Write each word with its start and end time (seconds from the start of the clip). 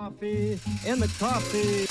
Coffee 0.00 0.58
in 0.86 0.98
the 0.98 1.08
coffee. 1.18 1.86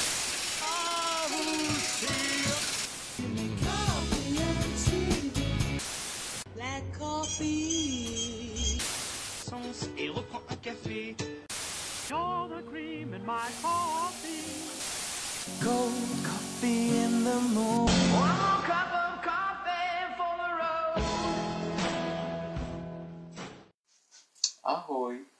Black 6.56 6.84
coffee. 6.98 8.80
et 10.00 10.10
reprends 10.10 10.42
un 10.50 10.56
café. 10.56 11.16
You're 12.10 12.50
the 12.50 12.64
cream 12.68 13.14
in 13.14 13.24
my 13.24 13.48
coffee. 13.62 14.42
Cold 15.62 15.94
coffee 16.24 16.98
in 16.98 17.24
the 17.24 17.40
morning. 17.54 18.12
One 18.12 18.38
more 18.42 18.64
cup 18.66 18.92
of 18.92 19.22
coffee 19.22 20.16
for 20.18 20.34
the 20.42 20.52
road. 20.58 21.06
Ahoj. 24.66 25.39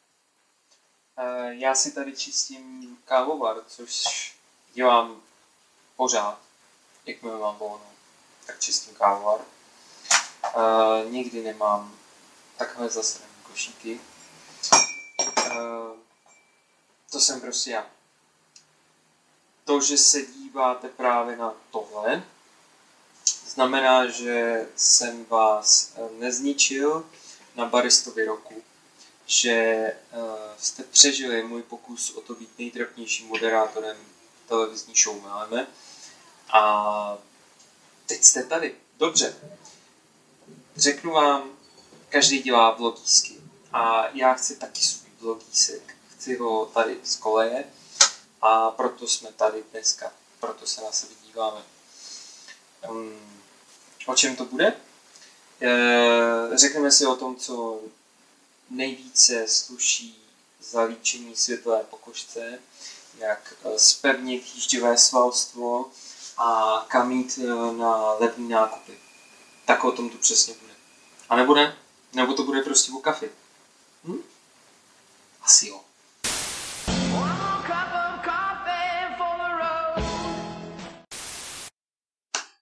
Eh, 1.22 1.56
Já 1.56 1.76
si 1.76 1.92
tady 1.92 2.16
čistím 2.16 2.98
kávovar, 3.06 3.58
což 3.68 4.04
dělám 4.74 5.22
pořád. 5.96 6.40
Jakmile 7.06 7.40
mám 7.40 7.56
volno, 7.56 7.86
tak 8.46 8.60
čistím 8.60 8.96
kávovar. 8.96 9.40
Eh, 10.46 11.10
Nikdy 11.10 11.44
nemám 11.44 11.98
takhle 12.58 12.90
zasrané 12.90 13.34
košíky. 13.44 14.02
Eh, 15.38 16.00
To 17.12 17.20
jsem 17.20 17.42
prostě 17.42 17.72
já. 17.72 17.86
To, 19.66 19.82
že 19.82 19.98
se 19.98 20.22
díváte 20.22 20.90
právě 20.90 21.38
na 21.38 21.54
tohle, 21.72 22.24
znamená, 23.48 24.08
že 24.08 24.68
jsem 24.76 25.26
vás 25.26 25.94
nezničil 26.20 27.10
na 27.56 27.66
baristovi 27.66 28.26
roku, 28.26 28.64
že 29.30 29.86
uh, 30.14 30.22
jste 30.58 30.84
přežili 30.84 31.44
můj 31.44 31.64
pokus 31.64 32.10
o 32.16 32.22
to 32.22 32.36
být 32.36 32.60
nejtrapnějším 32.60 33.28
moderátorem 33.28 33.98
televizní 34.48 34.94
show 34.96 35.22
Meleme. 35.22 35.68
A 36.50 37.18
teď 38.06 38.24
jste 38.24 38.44
tady. 38.44 38.76
Dobře. 38.98 39.36
Řeknu 40.76 41.12
vám, 41.12 41.50
každý 42.10 42.42
dělá 42.42 42.76
blogísky. 42.76 43.36
A 43.74 44.08
já 44.08 44.34
chci 44.34 44.56
taky 44.56 44.82
svůj 44.82 45.12
blogísek. 45.20 45.96
Chci 46.10 46.36
ho 46.36 46.66
tady 46.66 47.00
z 47.04 47.16
koleje. 47.16 47.64
A 48.42 48.72
proto 48.72 49.08
jsme 49.08 49.32
tady 49.32 49.64
dneska. 49.72 50.12
Proto 50.40 50.68
se 50.68 50.82
na 50.82 50.92
sebe 50.92 51.14
díváme. 51.26 51.62
Um, 52.90 53.42
o 54.06 54.16
čem 54.16 54.36
to 54.36 54.46
bude? 54.46 54.74
E, 55.62 56.58
řekneme 56.58 56.92
si 56.92 57.06
o 57.06 57.16
tom, 57.16 57.36
co 57.36 57.82
nejvíce 58.70 59.48
sluší 59.48 60.26
za 60.60 60.84
líčení 60.84 61.36
světlé 61.36 61.84
pokožce, 61.84 62.60
jak 63.18 63.54
eh, 63.66 63.80
spevnit 63.80 64.56
jížděvé 64.56 64.98
svalstvo 64.98 65.92
a 66.38 66.86
kam 66.88 67.12
jít 67.12 67.40
eh, 67.44 67.74
na 67.74 68.14
levní 68.14 68.50
nákupy. 68.50 69.00
Tak 69.66 69.84
o 69.84 69.92
tom 69.92 70.10
to 70.10 70.18
přesně 70.18 70.54
bude. 70.54 70.74
A 71.30 71.36
nebo 71.36 71.56
ne? 71.56 71.78
Nebo 72.14 72.34
to 72.34 72.44
bude 72.44 72.62
prostě 72.62 72.92
o 72.92 72.98
kafi? 72.98 73.32
Hm? 74.04 74.24
Asi 75.42 75.68
jo. 75.68 75.82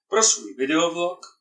Pro 0.07 0.23
svůj 0.23 0.53
videovlog 0.53 1.39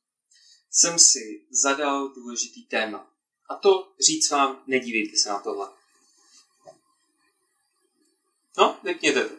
jsem 0.71 0.99
si 0.99 1.47
zadal 1.51 2.09
důležitý 2.09 2.65
téma. 2.65 3.07
A 3.49 3.55
to 3.55 3.93
říct 4.07 4.31
vám, 4.31 4.63
nedívejte 4.67 5.17
se 5.17 5.29
na 5.29 5.41
tohle. 5.41 5.69
No, 8.59 8.77
řekněte 8.85 9.29
to. 9.29 9.35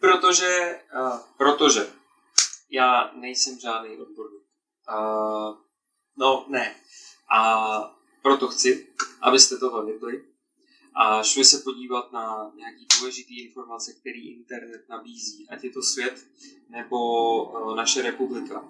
Protože, 0.00 0.80
uh, 0.94 1.18
protože 1.36 1.92
já 2.70 3.12
nejsem 3.14 3.58
žádný 3.58 3.96
odborník. 3.96 4.42
Uh, 4.88 5.56
no, 6.16 6.44
ne. 6.48 6.76
A 7.30 8.00
proto 8.22 8.48
chci, 8.48 8.94
abyste 9.20 9.56
tohle 9.56 9.92
vypli 9.92 10.24
a 10.94 11.22
šli 11.22 11.44
se 11.44 11.58
podívat 11.58 12.12
na 12.12 12.52
nějaký 12.56 12.86
důležitý 12.98 13.40
informace, 13.46 13.92
který 13.92 14.32
internet 14.32 14.88
nabízí, 14.88 15.48
ať 15.50 15.64
je 15.64 15.70
to 15.70 15.82
svět 15.82 16.26
nebo 16.68 16.98
uh, 17.44 17.76
naše 17.76 18.02
republika. 18.02 18.64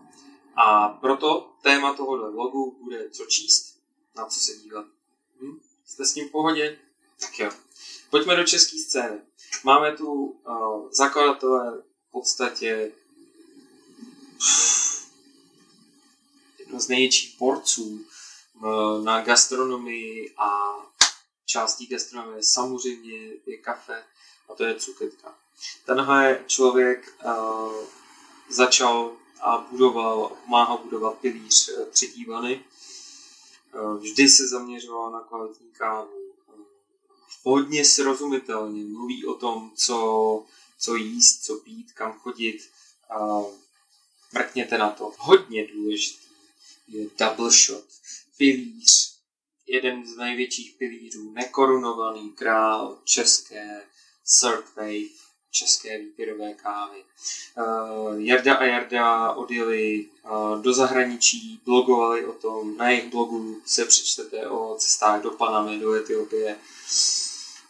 A 0.56 0.88
proto 0.88 1.56
téma 1.62 1.94
tohohle 1.94 2.30
vlogu 2.30 2.78
bude 2.82 3.10
co 3.10 3.26
číst, 3.26 3.69
na 4.16 4.26
co 4.26 4.40
se 4.40 4.52
dívat. 4.54 4.86
Hm? 5.40 5.60
Jste 5.86 6.06
s 6.06 6.14
tím 6.14 6.28
v 6.28 6.32
pohodě? 6.32 6.78
Tak 7.20 7.38
jo. 7.38 7.50
Pojďme 8.10 8.36
do 8.36 8.44
české 8.44 8.78
scény. 8.78 9.20
Máme 9.64 9.96
tu 9.96 10.12
uh, 10.12 10.88
zakladatele 10.92 11.82
v 12.08 12.10
podstatě 12.10 12.92
jedno 16.58 16.80
z 16.80 16.88
největších 16.88 17.36
porců 17.38 18.06
uh, 18.54 19.04
na 19.04 19.20
gastronomii 19.20 20.34
a 20.36 20.50
částí 21.46 21.86
gastronomie 21.86 22.42
samozřejmě 22.42 23.30
je 23.46 23.56
kafe 23.56 24.04
a 24.48 24.54
to 24.54 24.64
je 24.64 24.74
cuketka. 24.74 25.34
Tenhle 25.86 26.44
člověk 26.46 27.14
uh, 27.24 27.72
začal 28.48 29.12
a 29.40 29.58
budoval, 29.70 30.36
pomáhal 30.44 30.78
budovat 30.78 31.18
pilíř 31.18 31.70
třetí 31.90 32.24
vany. 32.24 32.64
Eh, 33.74 33.98
Vždy 33.98 34.28
se 34.28 34.48
zaměřoval 34.48 35.10
na 35.10 35.20
kvalitní 35.20 35.70
kávu. 35.72 36.34
Eh, 36.48 36.62
Hodně 37.42 37.84
srozumitelně 37.84 38.84
mluví 38.84 39.26
o 39.26 39.34
tom, 39.34 39.72
co, 39.74 40.44
co 40.78 40.94
jíst, 40.94 41.44
co 41.44 41.56
pít, 41.56 41.92
kam 41.92 42.12
chodit. 42.12 42.70
A 43.10 43.42
Mrkněte 44.32 44.78
na 44.78 44.90
to. 44.90 45.12
Hodně 45.18 45.66
důležitý 45.66 46.26
je 46.88 47.06
double 47.18 47.50
shot. 47.50 47.84
Pilíř. 48.36 49.16
Jeden 49.66 50.06
z 50.06 50.16
největších 50.16 50.74
pilířů. 50.78 51.32
Nekorunovaný 51.32 52.32
král 52.32 52.98
české 53.04 53.86
Third 54.40 54.76
Wave 54.76 55.19
české 55.50 55.98
výběrové 55.98 56.54
kávy. 56.54 57.04
Uh, 57.56 58.14
Jarda 58.18 58.54
a 58.54 58.64
Jarda 58.64 59.32
odjeli 59.32 60.08
uh, 60.24 60.62
do 60.62 60.72
zahraničí, 60.72 61.60
blogovali 61.64 62.26
o 62.26 62.32
tom, 62.32 62.76
na 62.76 62.90
jejich 62.90 63.10
blogu 63.10 63.60
se 63.64 63.84
přečtete 63.84 64.48
o 64.48 64.76
cestách 64.78 65.22
do 65.22 65.30
Panamy, 65.30 65.78
do 65.78 65.94
Etiopie. 65.94 66.56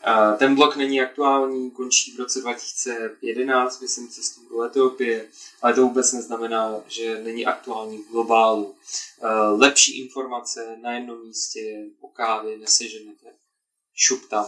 Uh, 0.06 0.38
ten 0.38 0.54
blog 0.54 0.76
není 0.76 1.00
aktuální, 1.00 1.70
končí 1.70 2.12
v 2.12 2.18
roce 2.18 2.41
2011, 2.41 3.80
myslím 3.80 4.08
cestu 4.08 4.41
do 4.48 4.62
Etiopie, 4.62 5.28
ale 5.62 5.74
to 5.74 5.82
vůbec 5.82 6.12
neznamená, 6.12 6.74
že 6.88 7.22
není 7.22 7.47
aktuální 7.47 7.98
v 7.98 8.10
globálu. 8.10 8.74
Lepší 9.56 10.00
informace 10.00 10.76
na 10.80 10.92
jednom 10.92 11.26
místě 11.26 11.86
o 12.00 12.08
kávě 12.08 12.58
neseženete. 12.58 13.26
Šup 13.94 14.28
tam. 14.28 14.47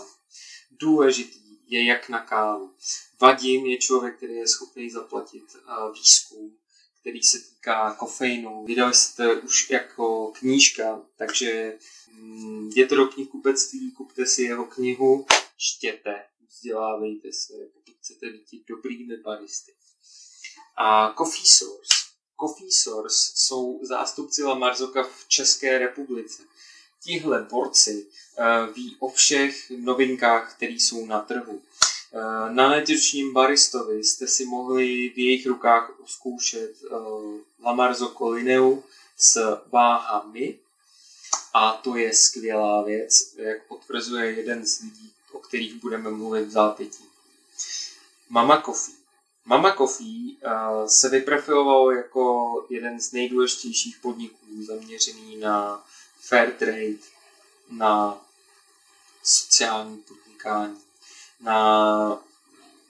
Důležitý 0.70 1.51
je 1.72 1.84
jak 1.84 2.08
na 2.08 2.18
kávu. 2.18 2.74
Vadim 3.20 3.66
je 3.66 3.78
člověk, 3.78 4.16
který 4.16 4.34
je 4.34 4.48
schopný 4.48 4.90
zaplatit 4.90 5.44
uh, 5.54 5.94
výzkum, 5.94 6.58
který 7.00 7.22
se 7.22 7.38
týká 7.38 7.94
kofeinu. 7.94 8.64
Vydali 8.64 8.94
jste 8.94 9.34
už 9.34 9.70
jako 9.70 10.32
knížka, 10.38 11.02
takže 11.16 11.78
mm, 12.12 12.68
jděte 12.68 12.94
do 12.94 13.06
knihkupectví, 13.06 13.92
kupte 13.92 14.26
si 14.26 14.42
jeho 14.42 14.64
knihu, 14.64 15.26
čtěte, 15.56 16.24
vzdělávejte 16.48 17.32
se, 17.32 17.54
pokud 17.74 17.94
chcete 17.98 18.30
být 18.30 18.64
dobrými 18.68 19.16
baristy. 19.16 19.72
A 20.76 21.14
Coffee 21.18 21.46
Source. 21.46 21.94
Coffee 22.40 22.70
Source 22.70 23.32
jsou 23.34 23.80
zástupci 23.82 24.42
La 24.42 24.54
Marzoka 24.54 25.02
v 25.02 25.28
České 25.28 25.78
republice. 25.78 26.42
Tihle 27.04 27.42
borci 27.50 28.06
uh, 28.38 28.74
ví 28.74 28.96
o 28.98 29.08
všech 29.08 29.70
novinkách, 29.76 30.54
které 30.56 30.72
jsou 30.72 31.06
na 31.06 31.20
trhu. 31.20 31.52
Uh, 31.52 32.54
na 32.54 32.68
letošním 32.68 33.32
baristovi 33.32 34.04
jste 34.04 34.26
si 34.26 34.44
mohli 34.44 35.08
v 35.08 35.18
jejich 35.18 35.46
rukách 35.46 35.90
zkoušet 36.06 36.72
uh, 36.82 37.40
La 37.64 37.74
Marzocco 37.74 38.28
Lineu 38.28 38.82
s 39.16 39.60
váhami 39.72 40.58
a 41.54 41.72
to 41.72 41.96
je 41.96 42.14
skvělá 42.14 42.82
věc, 42.82 43.34
jak 43.36 43.66
potvrzuje 43.66 44.32
jeden 44.32 44.66
z 44.66 44.80
lidí, 44.80 45.12
o 45.32 45.38
kterých 45.38 45.74
budeme 45.74 46.10
mluvit 46.10 46.44
v 46.44 46.50
zápětí. 46.50 47.04
Mama 48.28 48.62
Coffee. 48.62 48.94
Mama 49.44 49.76
Coffee 49.76 50.36
se 50.86 51.08
vyprofiloval 51.08 51.92
jako 51.92 52.52
jeden 52.70 53.00
z 53.00 53.12
nejdůležitějších 53.12 53.98
podniků 54.02 54.46
zaměřený 54.66 55.36
na 55.36 55.84
fair 56.28 56.52
trade, 56.52 57.12
na 57.70 58.20
sociální 59.22 59.98
podnikání, 59.98 60.80
na, 61.40 62.24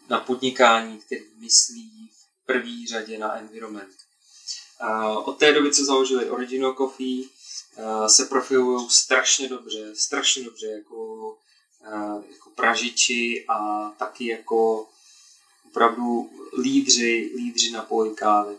na 0.09 0.21
podnikání, 0.21 0.99
který 0.99 1.25
myslí 1.37 2.11
v 2.13 2.47
první 2.47 2.87
řadě 2.87 3.19
na 3.19 3.37
environment. 3.37 3.95
Od 5.25 5.39
té 5.39 5.53
doby, 5.53 5.73
co 5.73 5.85
založili 5.85 6.31
Original 6.31 6.75
Coffee, 6.75 7.25
se 8.07 8.25
profilují 8.25 8.91
strašně 8.91 9.49
dobře, 9.49 9.97
strašně 9.97 10.45
dobře 10.45 10.67
jako 10.67 11.37
jako 12.31 12.51
pražiči 12.55 13.45
a 13.49 13.89
taky 13.91 14.27
jako 14.27 14.89
opravdu 15.67 16.31
lídři, 16.59 17.33
lídři 17.37 17.71
na 17.71 17.83
poli 17.83 18.15
kávy. 18.15 18.57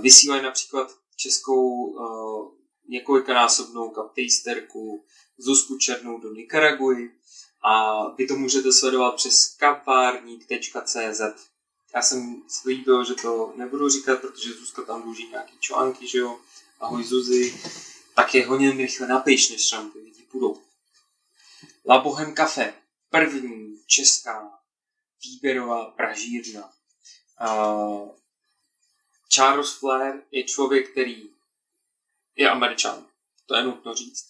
Vysílají 0.00 0.42
například 0.42 0.92
českou 1.16 1.94
několikanásobnou 2.88 3.90
kaptejsterku 3.90 5.04
Zuzku 5.38 5.78
Černou 5.78 6.20
do 6.20 6.32
Nikaraguji 6.32 7.18
a 7.62 8.02
vy 8.08 8.26
to 8.26 8.34
můžete 8.34 8.72
sledovat 8.72 9.14
přes 9.14 9.56
kapárník.cz. 9.56 11.20
Já 11.94 12.02
jsem 12.02 12.42
slíbil, 12.48 13.04
že 13.04 13.14
to 13.14 13.52
nebudu 13.56 13.88
říkat, 13.88 14.20
protože 14.20 14.52
Zuzka 14.52 14.82
tam 14.82 15.02
dluží 15.02 15.28
nějaký 15.28 15.58
články, 15.60 16.08
že 16.08 16.18
jo. 16.18 16.38
Ahoj 16.80 17.04
Zuzi. 17.04 17.60
Tak 18.14 18.34
je 18.34 18.46
honěm 18.46 18.78
rychle 18.78 19.06
napiš, 19.06 19.50
než 19.50 19.70
tam 19.70 19.90
ty 19.90 19.98
lidi 19.98 20.22
půjdou. 20.22 20.62
La 21.88 21.98
Bohem 21.98 22.34
Café. 22.34 22.74
První 23.10 23.82
česká 23.86 24.58
výběrová 25.24 25.84
pražírna. 25.84 26.72
Uh, 27.40 28.10
Charles 29.28 29.72
Flair 29.72 30.22
je 30.30 30.44
člověk, 30.44 30.90
který 30.90 31.30
je 32.38 32.50
američan. 32.50 33.06
To 33.46 33.56
je 33.56 33.64
nutno 33.64 33.94
říct. 33.94 34.24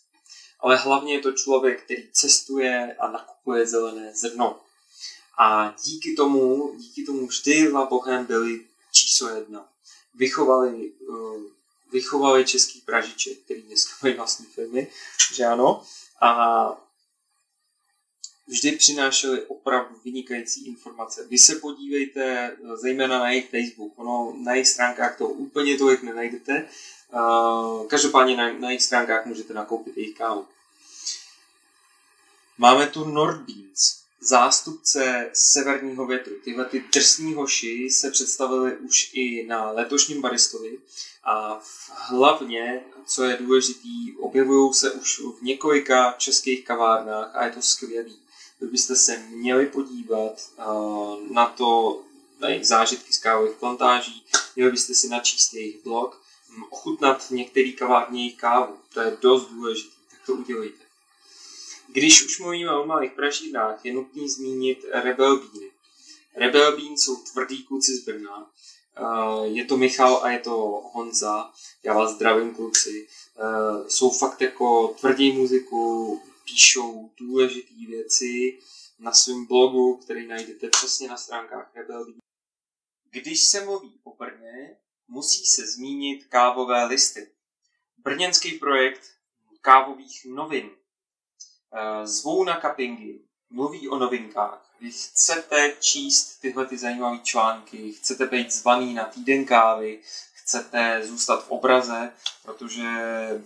Ale 0.60 0.76
hlavně 0.76 1.14
je 1.14 1.20
to 1.20 1.32
člověk, 1.32 1.82
který 1.84 2.08
cestuje 2.12 2.96
a 3.00 3.10
nakupuje 3.10 3.66
zelené 3.66 4.14
zrno. 4.14 4.60
A 5.38 5.74
díky 5.84 6.14
tomu, 6.14 6.72
díky 6.76 7.04
tomu 7.04 7.26
vždy 7.26 7.68
La 7.72 7.86
Bohem 7.86 8.26
byli 8.26 8.66
číslo 8.92 9.28
jedna. 9.28 9.68
Vychovali, 10.14 10.90
uh, 10.90 11.42
vychovali 11.92 12.44
český 12.44 12.80
pražiče, 12.80 13.34
který 13.34 13.62
dneska 13.62 13.94
mají 14.02 14.14
vlastní 14.14 14.46
firmy, 14.46 14.86
že 15.34 15.44
ano. 15.44 15.82
A 16.20 16.87
vždy 18.48 18.72
přinášeli 18.72 19.42
opravdu 19.42 19.96
vynikající 20.04 20.66
informace. 20.66 21.26
Vy 21.30 21.38
se 21.38 21.54
podívejte 21.54 22.22
eh, 22.22 22.76
zejména 22.76 23.18
na 23.18 23.30
jejich 23.30 23.50
Facebook, 23.50 23.92
ono 23.96 24.34
na 24.42 24.52
jejich 24.52 24.68
stránkách 24.68 25.18
to 25.18 25.28
úplně 25.28 25.78
tolik 25.78 26.02
nenajdete, 26.02 26.68
uh, 27.12 27.86
každopádně 27.86 28.36
na, 28.36 28.52
na 28.52 28.68
jejich 28.68 28.82
stránkách 28.82 29.26
můžete 29.26 29.54
nakoupit 29.54 29.96
jejich 29.96 30.16
kávu. 30.16 30.46
Máme 32.58 32.86
tu 32.86 33.04
Nordbeans, 33.04 33.98
zástupce 34.20 35.30
severního 35.32 36.06
větru. 36.06 36.32
Tyhle 36.44 36.64
ty 36.64 36.84
drsní 36.92 37.34
hoši 37.34 37.88
se 37.90 38.10
představili 38.10 38.76
už 38.76 39.10
i 39.14 39.46
na 39.46 39.70
letošním 39.70 40.20
baristovi 40.20 40.78
a 41.24 41.60
hlavně, 41.88 42.84
co 43.06 43.24
je 43.24 43.36
důležitý, 43.36 44.16
objevují 44.16 44.74
se 44.74 44.90
už 44.90 45.20
v 45.38 45.42
několika 45.42 46.14
českých 46.18 46.64
kavárnách 46.64 47.36
a 47.36 47.44
je 47.44 47.52
to 47.52 47.62
skvělý. 47.62 48.18
Byste 48.60 48.96
se 48.96 49.18
měli 49.18 49.66
podívat 49.66 50.32
uh, 50.58 51.32
na 51.32 51.46
to, 51.46 52.02
na 52.40 52.48
jejich 52.48 52.66
zážitky 52.66 53.12
z 53.12 53.18
kávových 53.18 53.56
plantáží, 53.56 54.24
měli 54.56 54.70
byste 54.70 54.94
si 54.94 55.08
načíst 55.08 55.54
jejich 55.54 55.84
blog, 55.84 56.22
ochutnat 56.70 57.30
některý 57.30 57.72
kavárně 57.72 58.22
jejich 58.22 58.36
kávu. 58.36 58.76
To 58.94 59.00
je 59.00 59.16
dost 59.20 59.48
důležité, 59.48 59.96
tak 60.10 60.20
to 60.26 60.32
udělejte. 60.32 60.84
Když 61.88 62.24
už 62.24 62.38
mluvíme 62.38 62.78
o 62.78 62.86
malých 62.86 63.12
pražírnách, 63.12 63.84
je 63.84 63.92
nutný 63.92 64.28
zmínit 64.28 64.84
Rebel 64.92 65.36
Beany. 65.36 65.70
Rebel 66.36 66.76
Bean 66.76 66.96
jsou 66.96 67.16
tvrdý 67.16 67.64
kluci 67.64 67.96
z 67.96 68.04
Brna. 68.04 68.50
Je 69.44 69.64
to 69.64 69.76
Michal 69.76 70.20
a 70.22 70.30
je 70.30 70.38
to 70.38 70.56
Honza. 70.92 71.50
Já 71.82 71.94
vás 71.94 72.10
zdravím 72.10 72.54
kluci. 72.54 73.08
Jsou 73.88 74.10
fakt 74.10 74.40
jako 74.40 74.96
tvrdí 75.00 75.32
muziku, 75.32 76.22
píšou 76.48 77.10
důležité 77.16 77.74
věci 77.86 78.58
na 78.98 79.12
svém 79.12 79.46
blogu, 79.46 79.96
který 79.96 80.26
najdete 80.26 80.68
přesně 80.68 81.08
na 81.08 81.16
stránkách 81.16 81.70
Rebel 81.74 82.04
Bean. 82.04 82.18
Když 83.10 83.44
se 83.44 83.64
mluví 83.64 84.00
o 84.04 84.16
Brně, 84.16 84.76
musí 85.08 85.44
se 85.46 85.66
zmínit 85.66 86.24
kávové 86.24 86.84
listy. 86.84 87.28
Brněnský 87.98 88.58
projekt 88.58 89.02
kávových 89.60 90.24
novin 90.24 90.70
Eh, 91.72 92.06
zvou 92.06 92.44
na 92.44 92.56
kapingy, 92.56 93.20
mluví 93.50 93.88
o 93.88 93.98
novinkách. 93.98 94.74
Vy 94.80 94.90
chcete 94.90 95.76
číst 95.80 96.40
tyhle 96.40 96.66
ty 96.66 96.78
zajímavé 96.78 97.18
články, 97.18 97.92
chcete 97.92 98.26
být 98.26 98.52
zvaný 98.52 98.94
na 98.94 99.04
týden 99.04 99.44
kávy, 99.44 100.00
chcete 100.34 101.00
zůstat 101.04 101.44
v 101.44 101.50
obraze, 101.50 102.12
protože 102.42 102.88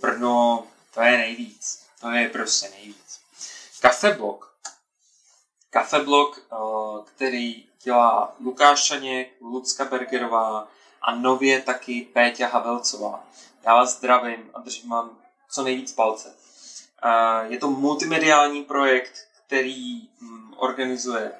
Brno 0.00 0.66
to 0.94 1.00
je 1.00 1.18
nejvíc. 1.18 1.81
To 2.02 2.10
je 2.10 2.28
prostě 2.28 2.68
nejvíc. 2.68 3.20
Kafeblok. 3.80 4.54
Kafeblok, 5.70 6.38
eh, 6.38 6.56
který 7.04 7.64
dělá 7.82 8.36
Lukáš 8.40 8.84
Čaněk, 8.84 9.36
Lucka 9.40 9.84
Bergerová 9.84 10.68
a 11.02 11.14
nově 11.14 11.62
taky 11.62 12.08
Péťa 12.12 12.48
Havelcová. 12.48 13.24
Já 13.62 13.74
vás 13.74 13.98
zdravím 13.98 14.50
a 14.54 14.60
držím 14.60 14.90
vám 14.90 15.18
co 15.50 15.62
nejvíc 15.62 15.92
palce. 15.92 16.34
Je 17.48 17.58
to 17.58 17.70
multimediální 17.70 18.64
projekt, 18.64 19.28
který 19.46 20.08
mm, 20.20 20.54
organizuje 20.56 21.32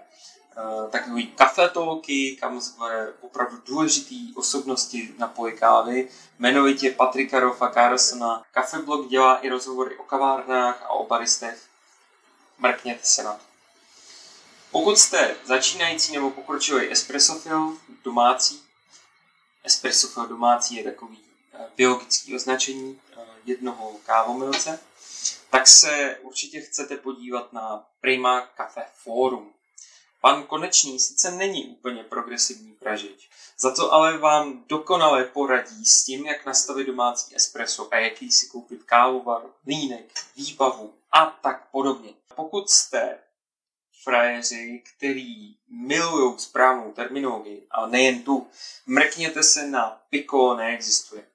takový 0.91 1.27
kafetolky, 1.27 2.37
kam 2.41 2.61
zve 2.61 3.13
opravdu 3.21 3.59
důležitý 3.67 4.35
osobnosti 4.35 5.15
na 5.19 5.29
poli 5.29 5.53
kávy, 5.53 6.09
jmenovitě 6.39 6.91
Patrika 6.91 7.41
Rofa 7.41 7.69
Carsona. 7.69 8.43
Kafeblog 8.51 9.09
dělá 9.09 9.37
i 9.37 9.49
rozhovory 9.49 9.97
o 9.97 10.03
kavárnách 10.03 10.83
a 10.83 10.89
o 10.89 11.07
baristech. 11.07 11.63
Mrkněte 12.59 13.05
se 13.05 13.23
na 13.23 13.33
to. 13.33 13.45
Pokud 14.71 14.99
jste 14.99 15.37
začínající 15.45 16.13
nebo 16.13 16.31
pokročilý 16.31 16.93
espressofil 16.93 17.77
domácí, 18.05 18.63
espressofil 19.65 20.27
domácí 20.27 20.75
je 20.75 20.85
takový 20.85 21.19
eh, 21.55 21.67
biologický 21.77 22.37
označení 22.37 23.01
eh, 23.13 23.21
jednoho 23.45 23.93
kávomilce, 24.07 24.81
tak 25.51 25.67
se 25.67 26.19
určitě 26.23 26.61
chcete 26.61 26.97
podívat 26.97 27.53
na 27.53 27.85
Prima 28.01 28.49
Cafe 28.57 28.85
Forum. 28.95 29.53
Pan 30.23 30.43
Konečný 30.43 30.99
sice 30.99 31.31
není 31.31 31.67
úplně 31.67 32.05
progresivní 32.05 32.73
pražič, 32.73 33.31
za 33.59 33.75
to 33.75 33.93
ale 33.93 34.19
vám 34.19 34.65
dokonale 34.69 35.25
poradí 35.25 35.87
s 35.87 36.05
tím, 36.05 36.27
jak 36.27 36.47
nastavit 36.47 36.87
domácí 36.87 37.37
espresso 37.37 37.89
a 37.95 37.97
jaký 37.97 38.33
si 38.33 38.47
koupit 38.47 38.83
kávovar, 38.83 39.43
línek, 39.67 40.13
výbavu 40.37 40.95
a 41.13 41.27
tak 41.27 41.71
podobně. 41.71 42.15
Pokud 42.37 42.71
jste 42.71 43.19
frajeři, 44.03 44.83
který 44.97 45.57
milují 45.69 46.39
správnou 46.39 46.93
terminologii, 46.93 47.67
a 47.71 47.87
nejen 47.87 48.23
tu, 48.23 48.47
mrkněte 48.87 49.43
se 49.43 49.67
na 49.67 50.03
Pico 50.11 50.55
neexistuje. 50.57 51.27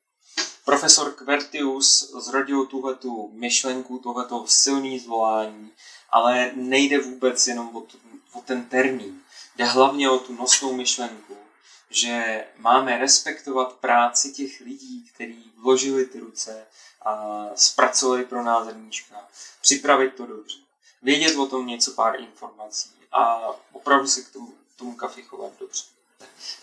Profesor 0.65 1.13
Quertius 1.13 2.13
zrodil 2.17 2.65
tuhletu 2.65 3.29
myšlenku, 3.33 3.99
tohleto 3.99 4.45
silný 4.47 4.99
zvolání, 4.99 5.71
ale 6.09 6.51
nejde 6.55 6.99
vůbec 6.99 7.47
jenom 7.47 7.75
o, 7.75 7.81
tu, 7.81 7.97
o 8.33 8.41
ten 8.41 8.65
termín. 8.65 9.21
Jde 9.55 9.65
hlavně 9.65 10.09
o 10.09 10.19
tu 10.19 10.33
nosnou 10.33 10.73
myšlenku, 10.73 11.37
že 11.89 12.45
máme 12.57 12.97
respektovat 12.97 13.73
práci 13.73 14.33
těch 14.33 14.59
lidí, 14.59 15.09
kteří 15.13 15.51
vložili 15.57 16.05
ty 16.05 16.19
ruce 16.19 16.67
a 17.01 17.43
zpracovali 17.55 18.25
pro 18.25 18.43
nás 18.43 18.65
zrníčka, 18.65 19.27
připravit 19.61 20.15
to 20.15 20.25
dobře, 20.25 20.57
vědět 21.01 21.35
o 21.35 21.47
tom 21.47 21.67
něco 21.67 21.91
pár 21.91 22.19
informací 22.19 22.91
a 23.11 23.41
opravdu 23.71 24.07
se 24.07 24.21
k 24.21 24.29
tomu, 24.29 24.53
tomu 24.75 24.95
kafi 24.95 25.23
chovat 25.23 25.51
dobře. 25.59 25.83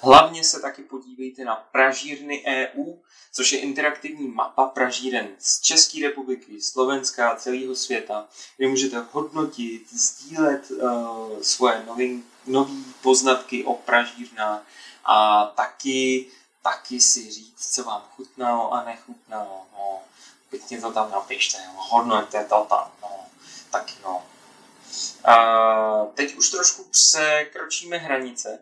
Hlavně 0.01 0.45
se 0.45 0.61
taky 0.61 0.83
podívejte 0.83 1.45
na 1.45 1.57
Pražírny 1.57 2.45
EU, 2.47 2.95
což 3.33 3.53
je 3.53 3.59
interaktivní 3.59 4.29
mapa 4.29 4.67
pražíren 4.67 5.29
z 5.39 5.61
České 5.61 6.01
republiky, 6.03 6.63
Slovenska 6.63 7.31
a 7.31 7.37
celého 7.37 7.75
světa, 7.75 8.29
kde 8.57 8.69
můžete 8.69 9.05
hodnotit, 9.13 9.93
sdílet 9.93 10.71
uh, 10.71 11.41
svoje 11.43 11.83
nové 12.47 12.71
poznatky 13.03 13.65
o 13.65 13.75
pražírnách 13.75 14.63
a 15.05 15.47
taky, 15.47 16.27
taky 16.63 17.01
si 17.01 17.31
říct, 17.31 17.75
co 17.75 17.85
vám 17.85 18.03
chutnalo 18.17 18.75
a 18.75 18.85
nechutnalo. 18.85 19.67
No, 19.73 20.03
pěkně 20.51 20.81
to 20.81 20.93
tam 20.93 21.11
napište, 21.11 21.59
no, 21.67 21.75
hodnoťte 21.77 22.45
to 22.45 22.67
tam, 22.69 22.91
no, 23.03 23.27
taky 23.71 23.95
no. 24.05 24.23
A 25.25 26.05
teď 26.15 26.37
už 26.37 26.51
trošku 26.51 26.85
překročíme 26.85 27.97
hranice. 27.97 28.59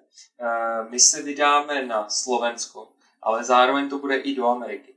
My 0.88 1.00
se 1.00 1.22
vydáme 1.22 1.86
na 1.86 2.08
Slovensko, 2.08 2.92
ale 3.22 3.44
zároveň 3.44 3.88
to 3.88 3.98
bude 3.98 4.16
i 4.16 4.34
do 4.34 4.48
Ameriky. 4.48 4.94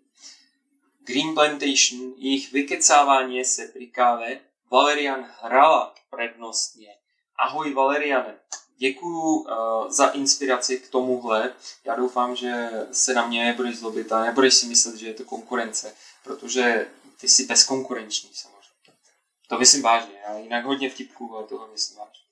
Green 1.00 1.34
Plantation, 1.34 2.14
jejich 2.18 2.52
vykecávání 2.52 3.46
se 3.46 3.68
při 3.68 3.88
káve, 3.88 4.40
Valerian 4.72 5.26
hrala 5.42 5.96
prednostně. 6.10 6.96
Ahoj 7.36 7.74
Valeriane, 7.74 8.36
děkuju 8.78 9.36
uh, 9.36 9.46
za 9.90 10.08
inspiraci 10.08 10.78
k 10.78 10.90
tomuhle. 10.90 11.54
Já 11.84 11.96
doufám, 11.96 12.36
že 12.36 12.70
se 12.92 13.14
na 13.14 13.28
mě 13.28 13.46
nebudeš 13.46 13.78
zlobit 13.78 14.12
a 14.12 14.24
nebudeš 14.24 14.54
si 14.54 14.66
myslet, 14.66 14.96
že 14.96 15.08
je 15.08 15.14
to 15.14 15.24
konkurence, 15.24 15.96
protože 16.24 16.88
ty 17.18 17.28
jsi 17.28 17.46
bezkonkurenční 17.46 18.30
samozřejmě. 18.34 19.00
To 19.48 19.60
myslím 19.60 19.82
vážně, 19.82 20.14
já 20.28 20.38
jinak 20.38 20.66
hodně 20.66 20.90
vtipků, 20.90 21.36
ale 21.36 21.48
toho 21.48 21.68
myslím 21.72 21.98
vážně. 21.98 22.25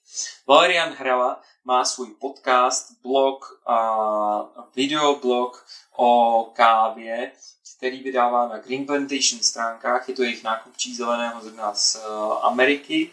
Valerian 0.47 0.93
Hrala 0.93 1.41
má 1.65 1.85
svůj 1.85 2.07
podcast, 2.07 2.91
blog 3.01 3.61
a 3.65 4.67
videoblog 4.75 5.65
o 5.95 6.51
kávě, 6.53 7.31
který 7.77 8.03
vydává 8.03 8.47
na 8.47 8.57
Green 8.57 8.85
Plantation 8.85 9.41
stránkách. 9.41 10.09
Je 10.09 10.15
to 10.15 10.23
jejich 10.23 10.43
nákupčí 10.43 10.95
zeleného 10.95 11.41
zrna 11.41 11.73
z 11.73 11.97
Ameriky, 12.41 13.11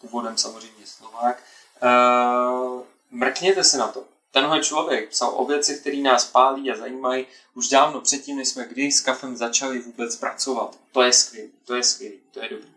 původem 0.00 0.38
samozřejmě 0.38 0.86
Slovák. 0.86 1.42
Mrkněte 3.10 3.64
se 3.64 3.78
na 3.78 3.88
to 3.88 4.04
tenhle 4.30 4.60
člověk 4.60 5.10
psal 5.10 5.32
o 5.36 5.44
věcech, 5.44 5.80
které 5.80 5.96
nás 5.96 6.24
pálí 6.24 6.70
a 6.70 6.76
zajímají 6.76 7.26
už 7.54 7.68
dávno 7.68 8.00
předtím, 8.00 8.36
než 8.36 8.48
jsme 8.48 8.64
kdy 8.64 8.92
s 8.92 9.00
kafem 9.00 9.36
začali 9.36 9.78
vůbec 9.78 10.16
pracovat. 10.16 10.78
To 10.92 11.02
je 11.02 11.12
skvělé, 11.12 11.48
to 11.64 11.74
je 11.74 11.82
skvělé, 11.82 12.16
to 12.30 12.42
je 12.42 12.48
dobré. 12.48 12.68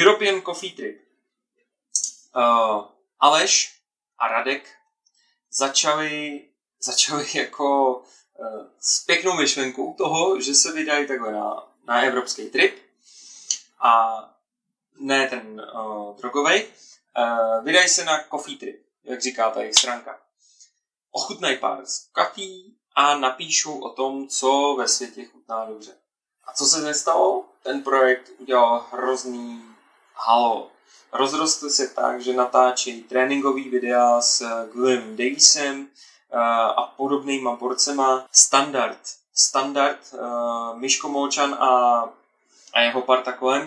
European 0.00 0.42
Coffee 0.42 0.72
Trip. 0.72 1.07
Uh, 2.38 2.84
Aleš 3.20 3.80
a 4.18 4.28
Radek 4.28 4.68
začali, 5.50 6.44
začali 6.80 7.26
jako 7.34 7.96
uh, 7.96 8.66
s 8.80 9.04
pěknou 9.04 9.34
myšlenkou 9.34 9.94
toho, 9.94 10.40
že 10.40 10.54
se 10.54 10.72
vydají 10.72 11.08
takhle 11.08 11.32
na, 11.32 11.68
na 11.86 12.02
evropský 12.02 12.50
trip 12.50 12.78
a 13.80 14.18
ne 15.00 15.28
ten 15.28 15.66
uh, 15.74 16.16
drogový, 16.16 16.64
uh, 16.64 17.64
vydají 17.64 17.88
se 17.88 18.04
na 18.04 18.24
coffee 18.30 18.56
trip, 18.56 18.86
jak 19.04 19.22
říká 19.22 19.50
ta 19.50 19.60
jejich 19.60 19.74
stránka 19.74 20.18
ochutnají 21.18 21.58
pár 21.58 21.86
z 21.86 22.08
kafí 22.12 22.76
a 22.94 23.18
napíšou 23.18 23.80
o 23.80 23.90
tom, 23.90 24.28
co 24.28 24.74
ve 24.78 24.88
světě 24.88 25.24
chutná 25.24 25.64
dobře. 25.64 25.96
A 26.44 26.52
co 26.52 26.66
se 26.66 26.80
nestalo? 26.80 27.44
Ten 27.62 27.82
projekt 27.82 28.30
udělal 28.38 28.86
hrozný 28.92 29.64
halo. 30.14 30.70
Rozrostl 31.12 31.70
se 31.70 31.88
tak, 31.88 32.20
že 32.20 32.32
natáčí 32.32 33.02
tréninkový 33.02 33.68
videa 33.68 34.20
s 34.20 34.66
Glenn 34.72 35.16
Davisem 35.16 35.86
eh, 35.86 36.38
a 36.76 36.82
podobnýma 36.96 37.56
borcema. 37.56 38.26
Standard. 38.32 38.98
Standard. 39.38 39.98
Uh, 40.12 40.78
Miško 40.78 41.08
Molčan 41.08 41.54
a, 41.54 42.02
a 42.74 42.80
jeho 42.80 43.02
parta 43.02 43.32
kolem. 43.32 43.62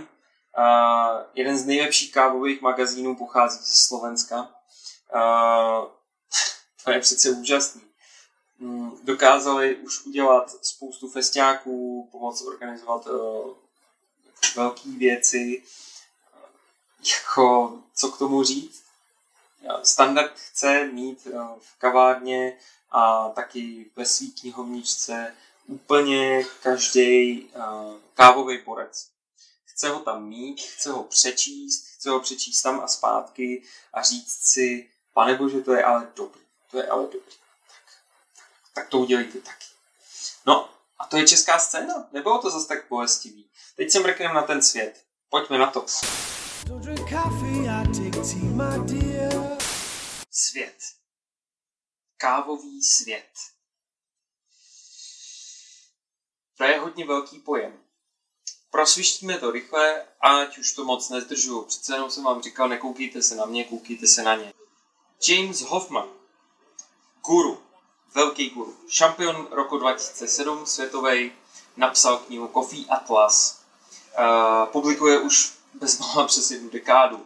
Uh, 0.57 1.23
jeden 1.33 1.57
z 1.57 1.65
nejlepších 1.65 2.11
kávových 2.11 2.61
magazínů 2.61 3.15
pochází 3.15 3.57
ze 3.57 3.73
Slovenska. 3.73 4.37
Uh, 5.15 5.87
to 6.83 6.91
je 6.91 6.99
přece 6.99 7.29
úžasný. 7.29 7.81
Mm, 8.59 8.91
dokázali 9.03 9.75
už 9.75 10.05
udělat 10.05 10.51
spoustu 10.61 11.09
festiáků, 11.09 12.09
pomoct 12.11 12.41
organizovat 12.41 13.07
uh, 13.07 13.51
velké 14.55 14.89
věci. 14.97 15.63
Jako, 17.09 17.79
co 17.95 18.11
k 18.11 18.17
tomu 18.17 18.43
říct? 18.43 18.83
Standard 19.83 20.39
chce 20.39 20.85
mít 20.85 21.25
v 21.59 21.77
kavárně 21.77 22.57
a 22.91 23.29
taky 23.29 23.91
ve 23.95 24.05
své 24.05 24.27
knihovničce 24.39 25.35
úplně 25.67 26.43
každý 26.63 27.49
kávový 28.13 28.57
borec. 28.57 29.07
Chce 29.65 29.89
ho 29.89 29.99
tam 29.99 30.25
mít, 30.25 30.61
chce 30.61 30.91
ho 30.91 31.03
přečíst, 31.03 31.85
chce 31.95 32.09
ho 32.09 32.19
přečíst 32.19 32.61
tam 32.61 32.79
a 32.79 32.87
zpátky 32.87 33.63
a 33.93 34.01
říct 34.01 34.39
si, 34.43 34.89
pane 35.13 35.35
bože, 35.35 35.61
to 35.61 35.73
je 35.73 35.83
ale 35.83 36.07
dobrý. 36.15 36.41
To 36.71 36.77
je 36.77 36.87
ale 36.87 37.03
dobrý. 37.03 37.19
Tak, 37.67 37.85
tak, 38.35 38.45
tak 38.73 38.89
to 38.89 38.97
udělejte 38.97 39.39
taky. 39.39 39.65
No, 40.45 40.69
a 40.99 41.05
to 41.05 41.17
je 41.17 41.27
česká 41.27 41.59
scéna. 41.59 42.07
Nebylo 42.11 42.41
to 42.41 42.49
zase 42.49 42.67
tak 42.67 42.89
bolestivý. 42.89 43.49
Teď 43.75 43.91
se 43.91 43.99
mrkneme 43.99 44.33
na 44.33 44.41
ten 44.41 44.61
svět. 44.61 45.03
Pojďme 45.29 45.57
na 45.57 45.71
to. 45.71 45.85
Svět. 50.31 50.77
Kávový 52.17 52.83
svět. 52.83 53.31
To 56.57 56.63
je 56.63 56.79
hodně 56.79 57.05
velký 57.05 57.39
pojem. 57.39 57.79
Prosvištíme 58.69 59.37
to 59.37 59.51
rychle, 59.51 60.05
ať 60.21 60.57
už 60.57 60.73
to 60.73 60.85
moc 60.85 61.09
nezdržuju. 61.09 61.61
Přece 61.61 61.93
jenom 61.93 62.11
jsem 62.11 62.23
vám 62.23 62.41
říkal, 62.41 62.69
nekoukejte 62.69 63.21
se 63.21 63.35
na 63.35 63.45
mě, 63.45 63.63
koukejte 63.63 64.07
se 64.07 64.23
na 64.23 64.35
ně. 64.35 64.53
James 65.27 65.61
Hoffman 65.61 66.09
guru, 67.25 67.63
velký 68.15 68.49
guru, 68.49 68.77
šampion 68.87 69.47
roku 69.51 69.77
2007 69.77 70.65
světový, 70.65 71.31
napsal 71.77 72.17
knihu 72.17 72.47
Coffee 72.47 72.85
Atlas. 72.89 73.61
Uh, 74.19 74.65
publikuje 74.65 75.19
už 75.19 75.60
bezmála 75.73 76.27
přes 76.27 76.51
jednu 76.51 76.69
dekádu. 76.69 77.17
Uh, 77.17 77.23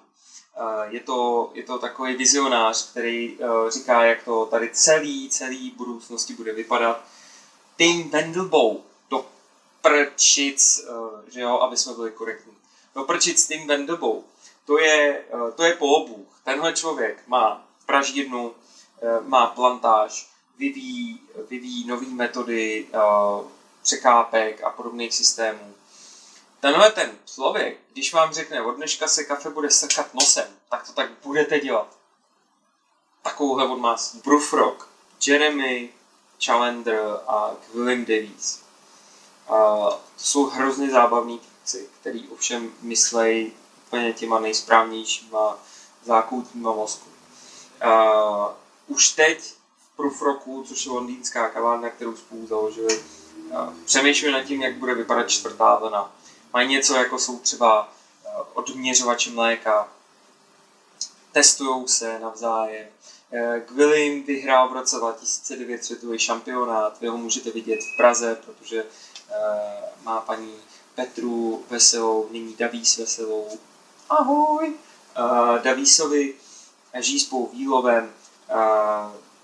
je, 0.87 0.99
to, 0.99 1.51
je 1.53 1.63
to 1.63 1.79
takový 1.79 2.15
vizionář, 2.15 2.91
který 2.91 3.37
uh, 3.37 3.69
říká, 3.69 4.03
jak 4.03 4.23
to 4.23 4.45
tady 4.45 4.69
celý, 4.73 5.29
celý 5.29 5.71
budoucnosti 5.71 6.33
bude 6.33 6.53
vypadat. 6.53 7.03
Tim 7.77 8.09
Wendelbow, 8.09 8.77
do 9.09 9.25
prčic, 9.81 10.85
uh, 10.89 11.19
že 11.27 11.41
jo, 11.41 11.59
aby 11.59 11.77
jsme 11.77 11.93
byli 11.93 12.11
korektní. 12.11 12.53
Do 12.95 13.03
prčic 13.03 13.47
Tim 13.47 13.67
Wendelbow, 13.67 14.23
to 14.65 14.79
je, 14.79 15.25
to 15.55 15.63
je 15.63 15.73
polobůh. 15.73 16.27
Tenhle 16.43 16.73
člověk 16.73 17.27
má 17.27 17.67
pražírnu, 17.85 18.55
Eh, 19.01 19.21
má 19.21 19.47
plantáž, 19.47 20.29
vyvíjí, 20.57 21.19
vyvíjí 21.49 21.87
nové 21.87 22.07
metody 22.07 22.87
eh, 22.93 22.99
překápek 23.81 24.63
a 24.63 24.69
podobných 24.69 25.13
systémů. 25.15 25.74
Tenhle 26.59 26.91
ten 26.91 27.17
člověk, 27.25 27.79
když 27.93 28.13
vám 28.13 28.33
řekne, 28.33 28.61
od 28.61 28.71
dneška 28.71 29.07
se 29.07 29.23
kafe 29.23 29.49
bude 29.49 29.71
sekat 29.71 30.13
nosem, 30.13 30.47
tak 30.69 30.87
to 30.87 30.93
tak 30.93 31.09
budete 31.23 31.59
dělat. 31.59 31.87
Takovouhle 33.21 33.67
odmásí. 33.69 34.21
Brufrock, 34.25 34.87
Jeremy 35.27 35.89
Challenger 36.45 37.19
a 37.27 37.51
William 37.73 38.05
Davies. 38.05 38.61
A 39.47 39.53
to 39.89 39.99
jsou 40.17 40.45
hrozně 40.45 40.91
zábavní 40.91 41.39
tvůrci, 41.39 41.89
který 41.99 42.27
ovšem 42.27 42.73
myslejí 42.81 43.53
úplně 43.87 44.13
těma 44.13 44.39
nejsprávnějšíma 44.39 45.57
zákoutníma 46.03 46.73
mozku. 46.73 47.09
A 47.81 48.53
už 48.87 49.09
teď 49.09 49.53
v 49.77 49.95
Prufroku, 49.95 50.63
což 50.67 50.85
je 50.85 50.91
londýnská 50.91 51.49
kavárna, 51.49 51.89
kterou 51.89 52.15
spolu 52.15 52.47
založili, 52.47 53.03
přemýšleli 53.85 54.33
nad 54.33 54.43
tím, 54.43 54.61
jak 54.61 54.75
bude 54.75 54.95
vypadat 54.95 55.29
čtvrtá 55.29 55.75
vlna. 55.75 56.14
Mají 56.55 56.67
něco, 56.69 56.95
jako 56.95 57.19
jsou 57.19 57.39
třeba 57.39 57.93
odměřovače 58.53 59.29
mléka, 59.29 59.89
testují 61.31 61.87
se 61.87 62.19
navzájem. 62.19 62.87
Gwilym 63.67 64.23
vyhrál 64.23 64.69
v 64.69 64.73
roce 64.73 64.95
2009 64.95 65.85
světový 65.85 66.19
šampionát, 66.19 67.01
vy 67.01 67.07
ho 67.07 67.17
můžete 67.17 67.51
vidět 67.51 67.79
v 67.79 67.97
Praze, 67.97 68.35
protože 68.45 68.85
má 70.03 70.21
paní 70.21 70.55
Petru 70.95 71.65
Veselou, 71.69 72.27
nyní 72.31 72.55
Davíz 72.55 72.97
Veselou. 72.97 73.49
Ahoj! 74.09 74.73
Davísovi 75.63 76.35
žijí 76.99 77.19
spolu 77.19 77.49
Výlovem, 77.53 78.13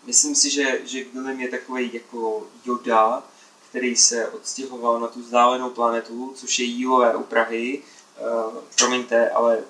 myslím 0.04 0.36
si, 0.36 0.50
že, 0.50 0.88
že 0.88 1.04
Willem 1.14 1.40
je 1.40 1.50
takový 1.50 1.94
jako 1.94 2.48
Yoda, 2.66 3.24
který 3.72 3.96
se 3.96 4.28
odstěhoval 4.28 5.00
na 5.00 5.08
tu 5.08 5.20
vzdálenou 5.20 5.70
planetu, 5.70 6.34
což 6.36 6.60
je 6.60 6.66
Jílové 6.66 7.16
u 7.16 7.24
Prahy. 7.24 7.84
Uh, 8.20 8.58
promiňte, 8.78 9.30
ale 9.30 9.64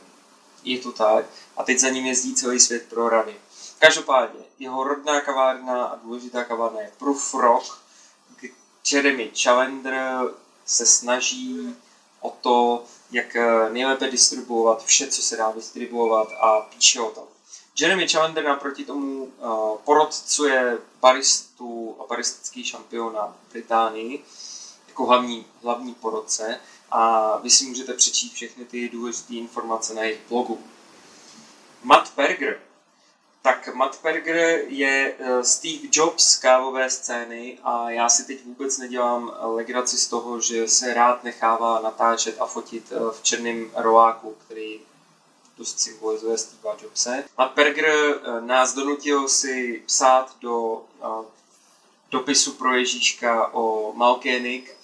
je 0.64 0.80
to 0.80 0.92
tak. 0.92 1.26
A 1.58 1.64
teď 1.64 1.80
za 1.80 1.90
ním 1.90 2.06
jezdí 2.06 2.36
celý 2.36 2.60
svět 2.60 2.86
pro 2.90 3.10
rady. 3.10 3.36
Každopádně, 3.80 4.40
jeho 4.60 4.84
rodná 4.84 5.22
kavárna 5.22 5.86
a 5.86 5.96
důležitá 5.96 6.44
kavárna 6.44 6.82
je 6.82 6.92
Proof 6.98 7.34
Rock. 7.34 7.82
Jeremy 8.92 9.32
Challenger 9.44 10.20
se 10.66 10.86
snaží 10.86 11.76
o 12.22 12.30
to, 12.42 12.84
jak 13.12 13.38
nejlépe 13.72 14.12
distribuovat 14.12 14.86
vše, 14.86 15.08
co 15.08 15.22
se 15.22 15.38
dá 15.38 15.52
distribuovat 15.52 16.28
a 16.40 16.62
píše 16.62 17.02
o 17.02 17.12
tom. 17.12 17.24
Jeremy 17.80 18.08
Challenger 18.08 18.44
naproti 18.44 18.86
tomu 18.86 19.24
uh, 19.24 19.78
porodcuje 19.78 20.78
baristu 21.02 21.96
a 22.00 22.06
baristický 22.08 22.64
šampiona 22.64 23.36
v 23.48 23.52
Británii 23.52 24.26
jako 24.88 25.06
hlavní, 25.06 25.46
hlavní 25.64 25.94
porodce 25.94 26.60
a 26.92 27.38
vy 27.38 27.50
si 27.50 27.66
můžete 27.66 27.94
přečíst 27.94 28.34
všechny 28.34 28.66
ty 28.66 28.90
důležité 28.90 29.34
informace 29.34 29.94
na 29.94 30.04
jejich 30.04 30.20
blogu. 30.30 30.64
Matt 31.84 32.14
Berger. 32.16 32.60
Tak 33.42 33.76
Matt 33.76 34.00
Berger 34.04 34.64
je 34.68 35.16
uh, 35.20 35.42
Steve 35.42 35.88
Jobs 35.92 36.38
kávové 36.38 36.90
scény 36.90 37.60
a 37.64 37.90
já 37.90 38.10
si 38.10 38.24
teď 38.24 38.46
vůbec 38.46 38.78
nedělám 38.78 39.32
legraci 39.42 39.98
z 39.98 40.08
toho, 40.08 40.42
že 40.42 40.68
se 40.68 40.94
rád 40.94 41.24
nechává 41.24 41.82
natáčet 41.82 42.42
a 42.42 42.46
fotit 42.46 42.92
uh, 42.92 43.12
v 43.12 43.24
černém 43.24 43.72
roláku, 43.76 44.36
který 44.46 44.80
dost 45.62 45.80
symbolizuje 45.80 46.38
Steve 46.38 46.76
Jobse. 46.84 47.24
A 47.38 47.46
Berger 47.46 47.86
eh, 47.88 48.42
nás 48.42 48.74
donutil 48.74 49.30
si 49.30 49.84
psát 49.86 50.36
do 50.42 50.58
uh, 50.74 51.26
dopisu 52.12 52.52
pro 52.52 52.76
Ježíška 52.76 53.54
o 53.54 53.94
Malkénik 53.94 54.76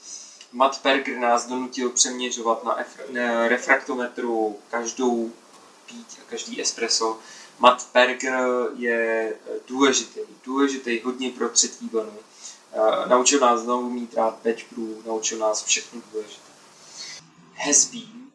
Matt 0.52 0.84
Berger 0.84 1.18
nás 1.18 1.48
donutil 1.48 1.90
přeměřovat 1.90 2.64
na, 2.64 2.84
efra- 2.84 3.12
na 3.12 3.48
refraktometru 3.48 4.60
každou 4.72 5.32
pít 5.86 6.08
a 6.22 6.30
každý 6.30 6.62
espresso. 6.62 7.20
Matt 7.60 7.90
Berger 7.94 8.40
je 8.76 9.36
důležitý, 9.68 10.20
důležitý 10.44 11.02
hodně 11.02 11.32
pro 11.32 11.50
třetí 11.50 11.90
vlnu. 11.90 12.20
Naučil 13.08 13.40
nás 13.40 13.62
znovu 13.62 13.90
mít 13.90 14.14
rád 14.14 14.40
brew, 14.44 15.06
naučil 15.06 15.38
nás 15.38 15.64
všechno 15.64 16.02
důležité. 16.12 16.52
Has 17.54 17.86
been 17.86 18.32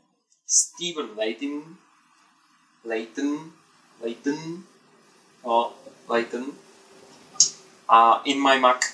Stephen 0.47 1.19
Layton, 1.19 1.77
Layton, 2.85 3.53
Layton, 4.01 4.65
no, 5.45 5.75
Layton, 6.09 6.59
a 7.89 8.23
In 8.25 8.43
My 8.43 8.61
Mac. 8.61 8.85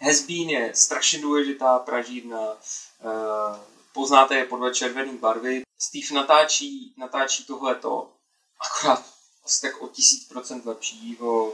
Has 0.00 0.20
been 0.20 0.50
je 0.50 0.74
strašně 0.74 1.18
důležitá 1.18 1.78
pražírna, 1.78 2.50
uh, 2.50 3.56
poznáte 3.92 4.34
je 4.34 4.44
podle 4.44 4.74
červené 4.74 5.12
barvy. 5.12 5.62
Steve 5.78 6.14
natáčí, 6.14 6.94
natáčí 6.96 7.44
tohleto, 7.44 8.12
akorát 8.60 9.04
asi 9.44 9.60
tak 9.60 9.82
o 9.82 9.88
tisíc 9.88 10.28
procent 10.28 10.66
lepšího 10.66 11.52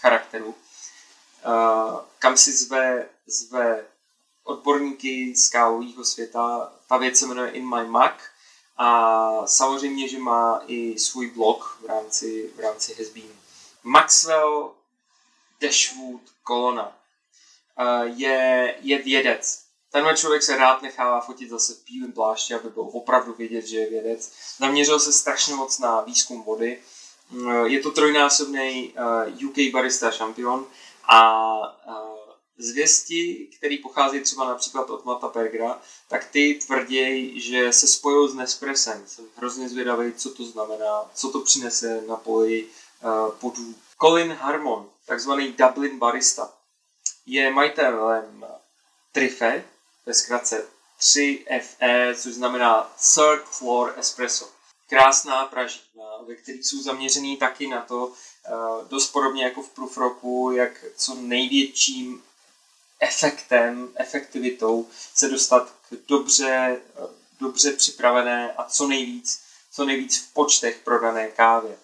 charakteru, 0.00 0.48
uh, 0.48 2.00
kam 2.18 2.36
si 2.36 2.52
zve, 2.52 3.08
zve 3.26 3.86
odborníky 4.44 5.36
z 5.36 5.50
světa. 6.02 6.72
Ta 6.86 6.96
věc 6.96 7.18
se 7.18 7.26
jmenuje 7.26 7.50
In 7.50 7.74
My 7.74 7.88
Mac 7.88 8.12
a 8.78 9.46
samozřejmě, 9.46 10.08
že 10.08 10.18
má 10.18 10.62
i 10.66 10.98
svůj 10.98 11.30
blog 11.30 11.78
v 11.82 11.86
rámci, 11.86 12.50
v 12.56 12.60
rámci 12.60 12.94
Hasbeen. 12.94 13.32
Maxwell 13.82 14.74
Dashwood 15.60 16.20
Colonna 16.48 16.92
je, 18.04 18.74
je 18.80 18.98
vědec. 18.98 19.62
Tenhle 19.90 20.16
člověk 20.16 20.42
se 20.42 20.56
rád 20.56 20.82
nechává 20.82 21.20
fotit 21.20 21.50
zase 21.50 21.74
v 21.74 21.84
bílém 21.84 22.12
plášti, 22.12 22.54
aby 22.54 22.68
byl 22.68 22.88
opravdu 22.92 23.32
vědět, 23.32 23.66
že 23.66 23.78
je 23.78 23.90
vědec. 23.90 24.32
Zaměřil 24.58 25.00
se 25.00 25.12
strašně 25.12 25.54
moc 25.54 25.78
na 25.78 26.00
výzkum 26.00 26.42
vody. 26.42 26.82
Je 27.64 27.80
to 27.80 27.90
trojnásobný 27.90 28.94
UK 29.46 29.72
barista 29.72 30.10
šampion 30.10 30.66
a 31.08 31.50
zvěsti, 32.58 33.48
který 33.58 33.78
pochází 33.78 34.20
třeba 34.20 34.44
například 34.44 34.90
od 34.90 35.04
Mata 35.04 35.28
Pergra, 35.28 35.80
tak 36.08 36.24
ty 36.24 36.58
tvrdějí, 36.66 37.40
že 37.40 37.72
se 37.72 37.86
spojil 37.86 38.28
s 38.28 38.34
Nespressem. 38.34 39.04
Jsem 39.06 39.24
hrozně 39.36 39.68
zvědavý, 39.68 40.12
co 40.12 40.30
to 40.30 40.44
znamená, 40.44 41.10
co 41.14 41.30
to 41.30 41.40
přinese 41.40 42.02
na 42.08 42.16
poli 42.16 42.66
uh, 43.02 43.34
podů. 43.34 43.74
Colin 44.00 44.32
Harmon, 44.32 44.90
takzvaný 45.06 45.52
Dublin 45.52 45.98
barista, 45.98 46.52
je 47.26 47.50
majitelem 47.50 48.46
Trife, 49.12 49.64
je 50.06 50.14
zkratce 50.14 50.64
3FE, 51.00 52.14
což 52.14 52.34
znamená 52.34 52.92
Third 53.14 53.44
Floor 53.44 53.94
Espresso. 53.96 54.48
Krásná 54.88 55.44
pražírna, 55.44 56.04
ve 56.26 56.34
které 56.34 56.58
jsou 56.58 56.82
zaměřený 56.82 57.36
taky 57.36 57.66
na 57.66 57.82
to, 57.82 58.06
uh, 58.06 58.88
dost 58.88 59.12
podobně 59.12 59.44
jako 59.44 59.62
v 59.62 59.70
Proof 59.70 59.98
jak 60.56 60.84
co 60.96 61.14
největším 61.14 62.22
efektem, 63.00 63.88
efektivitou 63.96 64.88
se 65.14 65.28
dostat 65.28 65.70
k 65.88 65.94
dobře, 66.08 66.80
dobře 67.40 67.72
připravené 67.72 68.52
a 68.52 68.64
co 68.64 68.88
nejvíc, 68.88 69.40
co 69.72 69.84
nejvíc 69.84 70.18
v 70.18 70.32
počtech 70.32 70.80
prodané 70.84 71.28
kávě. 71.28 71.76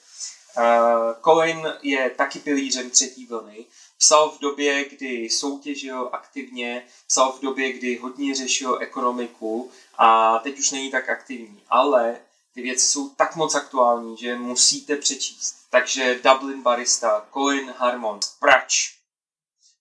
Uh, 0.57 1.23
Colin 1.25 1.73
je 1.83 2.11
taky 2.11 2.38
pilířem 2.38 2.90
třetí 2.90 3.26
vlny. 3.26 3.66
Psal 3.99 4.31
v 4.31 4.38
době, 4.38 4.88
kdy 4.88 5.31
soutěžil 5.31 6.09
aktivně, 6.12 6.87
psal 7.07 7.33
v 7.33 7.40
době, 7.40 7.73
kdy 7.73 7.97
hodně 7.97 8.35
řešil 8.35 8.78
ekonomiku 8.81 9.71
a 9.99 10.38
teď 10.38 10.59
už 10.59 10.71
není 10.71 10.90
tak 10.90 11.09
aktivní. 11.09 11.62
Ale 11.69 12.21
ty 12.54 12.62
věci 12.62 12.87
jsou 12.87 13.09
tak 13.09 13.37
moc 13.37 13.54
aktuální, 13.54 14.16
že 14.16 14.35
musíte 14.35 14.97
přečíst. 14.97 15.54
Takže 15.71 16.21
Dublin 16.25 16.62
Barista, 16.62 17.26
Colin 17.33 17.75
Harmon, 17.78 18.21
Prač, 18.40 18.95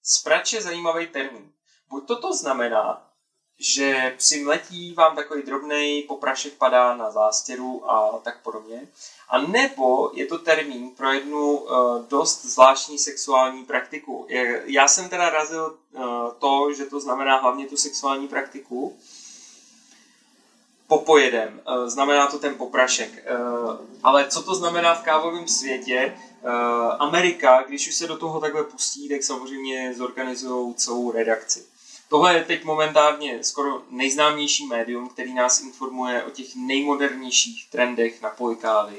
Sprač 0.03 0.53
je 0.53 0.61
zajímavý 0.61 1.07
termín. 1.07 1.51
Buď 1.89 2.07
to 2.07 2.21
to 2.21 2.33
znamená, 2.33 3.11
že 3.59 4.15
při 4.17 4.43
mletí 4.43 4.93
vám 4.93 5.15
takový 5.15 5.43
drobný 5.43 6.05
poprašek 6.07 6.53
padá 6.53 6.95
na 6.95 7.11
zástěru 7.11 7.91
a 7.91 8.19
tak 8.23 8.41
podobně. 8.41 8.87
A 9.29 9.41
nebo 9.41 10.11
je 10.13 10.25
to 10.25 10.37
termín 10.37 10.89
pro 10.89 11.11
jednu 11.11 11.57
uh, 11.57 12.05
dost 12.07 12.45
zvláštní 12.45 12.99
sexuální 12.99 13.65
praktiku. 13.65 14.27
Já 14.65 14.87
jsem 14.87 15.09
teda 15.09 15.29
razil 15.29 15.77
uh, 15.91 16.03
to, 16.39 16.73
že 16.73 16.85
to 16.85 16.99
znamená 16.99 17.37
hlavně 17.37 17.67
tu 17.67 17.77
sexuální 17.77 18.27
praktiku, 18.27 18.99
popojedem, 20.91 21.61
uh, 21.67 21.87
znamená 21.87 22.27
to 22.27 22.39
ten 22.39 22.55
poprašek. 22.55 23.11
Uh, 23.11 23.75
ale 24.03 24.27
co 24.27 24.43
to 24.43 24.55
znamená 24.55 24.95
v 24.95 25.03
kávovém 25.03 25.47
světě? 25.47 26.13
Uh, 26.43 26.49
Amerika, 26.99 27.63
když 27.67 27.87
už 27.87 27.95
se 27.95 28.07
do 28.07 28.17
toho 28.17 28.39
takhle 28.39 28.63
pustí, 28.63 29.09
tak 29.09 29.23
samozřejmě 29.23 29.93
zorganizují 29.93 30.73
celou 30.75 31.11
redakci. 31.11 31.65
Tohle 32.09 32.35
je 32.35 32.43
teď 32.43 32.63
momentálně 32.63 33.43
skoro 33.43 33.81
nejznámější 33.89 34.67
médium, 34.67 35.09
který 35.09 35.33
nás 35.33 35.61
informuje 35.61 36.23
o 36.23 36.29
těch 36.29 36.55
nejmodernějších 36.55 37.69
trendech 37.69 38.21
na 38.21 38.29
poli 38.29 38.55
kávy. 38.55 38.95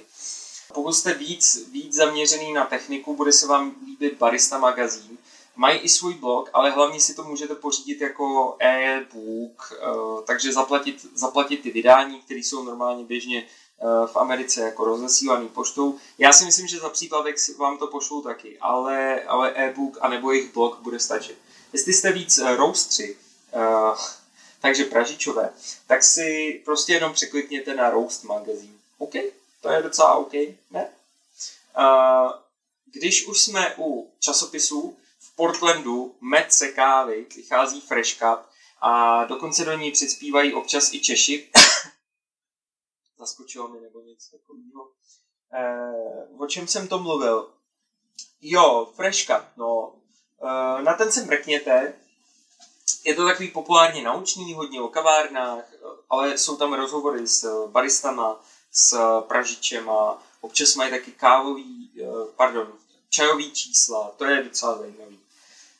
Pokud 0.74 0.92
jste 0.92 1.14
víc, 1.14 1.68
víc 1.72 1.94
zaměřený 1.94 2.52
na 2.52 2.64
techniku, 2.64 3.16
bude 3.16 3.33
se 3.33 3.46
vám 3.46 3.74
líbit 3.87 4.18
Barista 4.18 4.59
magazín. 4.59 5.18
Mají 5.56 5.78
i 5.78 5.88
svůj 5.88 6.14
blog, 6.14 6.50
ale 6.52 6.70
hlavně 6.70 7.00
si 7.00 7.14
to 7.14 7.24
můžete 7.24 7.54
pořídit 7.54 8.00
jako 8.00 8.56
e-book, 8.58 9.72
uh, 9.72 10.24
takže 10.24 10.52
zaplatit, 10.52 11.06
zaplatit 11.14 11.56
ty 11.56 11.70
vydání, 11.70 12.20
které 12.20 12.40
jsou 12.40 12.62
normálně 12.62 13.04
běžně 13.04 13.46
Eh, 13.82 14.06
v 14.06 14.16
Americe 14.16 14.60
jako 14.60 14.84
rozesílaný 14.84 15.48
poštou. 15.48 15.98
Já 16.18 16.32
si 16.32 16.44
myslím, 16.44 16.66
že 16.66 16.78
za 16.78 16.88
příplatek 16.88 17.36
vám 17.58 17.78
to 17.78 17.86
pošlou 17.86 18.22
taky, 18.22 18.58
ale, 18.58 19.22
ale 19.22 19.52
e-book 19.56 19.98
a 20.00 20.08
nebo 20.08 20.32
jejich 20.32 20.52
blog 20.52 20.80
bude 20.80 21.00
stačit. 21.00 21.38
Jestli 21.72 21.92
jste 21.92 22.12
víc 22.12 22.38
roastři, 22.38 23.16
uh, 23.54 23.98
takže 24.60 24.84
pražičové, 24.84 25.50
tak 25.86 26.04
si 26.04 26.60
prostě 26.64 26.92
jenom 26.92 27.12
překlikněte 27.12 27.74
na 27.74 27.90
Roast 27.90 28.24
magazín. 28.24 28.78
OK? 28.98 29.12
To 29.60 29.68
je 29.68 29.82
docela 29.82 30.14
OK, 30.14 30.32
ne? 30.70 30.88
Když 32.92 33.26
už 33.26 33.42
jsme 33.42 33.74
u 33.78 34.10
časopisů, 34.20 34.96
Portlandu 35.34 36.16
Metce 36.20 36.68
kávy 36.68 37.26
vychází 37.36 37.80
Fresh 37.80 38.18
Cup 38.18 38.40
a 38.80 39.24
dokonce 39.24 39.64
do 39.64 39.72
ní 39.72 39.92
přispívají 39.92 40.54
občas 40.54 40.92
i 40.92 41.00
Češi, 41.00 41.50
zaskočilo 43.18 43.68
mi 43.68 43.80
nebo 43.80 44.00
něco 44.00 44.38
takového. 44.38 44.90
Eh, 45.54 46.36
o 46.38 46.46
čem 46.46 46.68
jsem 46.68 46.88
to 46.88 46.98
mluvil? 46.98 47.50
Jo, 48.40 48.92
Fresh 48.96 49.26
Cut, 49.26 49.56
no. 49.56 49.94
Eh, 50.42 50.82
na 50.82 50.94
ten 50.94 51.12
se 51.12 51.24
mrkněte. 51.24 51.94
Je 53.04 53.14
to 53.14 53.26
takový 53.26 53.48
populárně 53.48 54.02
naučný, 54.02 54.54
hodně 54.54 54.80
o 54.80 54.88
kavárnách, 54.88 55.64
ale 56.10 56.38
jsou 56.38 56.56
tam 56.56 56.72
rozhovory 56.72 57.26
s 57.26 57.66
baristama, 57.66 58.40
s 58.72 59.20
pražičema, 59.20 60.22
občas 60.40 60.74
mají 60.74 60.90
taky 60.90 61.12
kávový, 61.12 61.90
eh, 62.00 62.32
pardon, 62.36 62.72
čajový 63.08 63.52
čísla, 63.52 64.10
to 64.16 64.24
je 64.24 64.42
docela 64.42 64.78
zajímavý. 64.78 65.21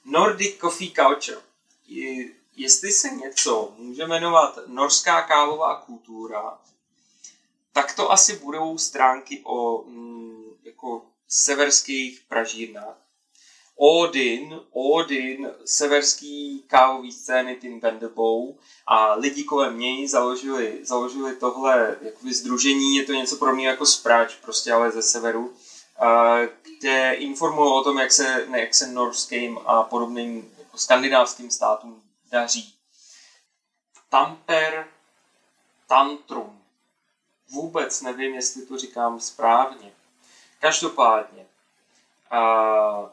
Nordic 0.04 0.58
Coffee 0.60 0.92
Culture. 0.94 1.40
Jestli 2.56 2.92
se 2.92 3.10
něco 3.10 3.74
může 3.78 4.06
jmenovat 4.06 4.58
norská 4.66 5.22
kávová 5.22 5.80
kultura, 5.80 6.58
tak 7.72 7.96
to 7.96 8.12
asi 8.12 8.36
budou 8.36 8.78
stránky 8.78 9.40
o 9.44 9.82
mm, 9.82 10.44
jako 10.62 11.02
severských 11.28 12.20
pražírnách. 12.28 13.02
Odin, 13.76 14.60
Odin, 14.70 15.50
severský 15.64 16.64
kávový 16.66 17.12
scény 17.12 17.56
Tim 17.56 17.80
Vanderbow 17.80 18.54
a 18.86 19.14
lidi 19.14 19.44
kolem 19.44 19.78
něj 19.78 20.08
založili, 20.08 20.78
založili 20.82 21.36
tohle 21.36 21.96
jakoby 22.00 22.34
združení, 22.34 22.96
je 22.96 23.04
to 23.04 23.12
něco 23.12 23.36
pro 23.36 23.54
mě 23.54 23.68
jako 23.68 23.86
spráč, 23.86 24.34
prostě 24.34 24.72
ale 24.72 24.90
ze 24.90 25.02
severu, 25.02 25.54
kde 26.78 27.12
informují 27.12 27.72
o 27.72 27.85
tom, 27.85 27.98
jak 27.98 28.12
se, 28.12 28.46
ne, 28.46 28.61
jak 28.61 28.74
se 28.74 28.87
norským 28.87 29.59
a 29.66 29.83
podobným 29.83 30.55
jako 30.59 30.78
skandinávským 30.78 31.50
státům 31.50 32.02
daří. 32.31 32.74
Tamper 34.11 34.87
Tantrum 35.87 36.62
vůbec 37.52 38.02
nevím, 38.02 38.35
jestli 38.35 38.66
to 38.66 38.78
říkám 38.78 39.20
správně. 39.20 39.92
Každopádně, 40.61 41.46
uh, 42.33 43.09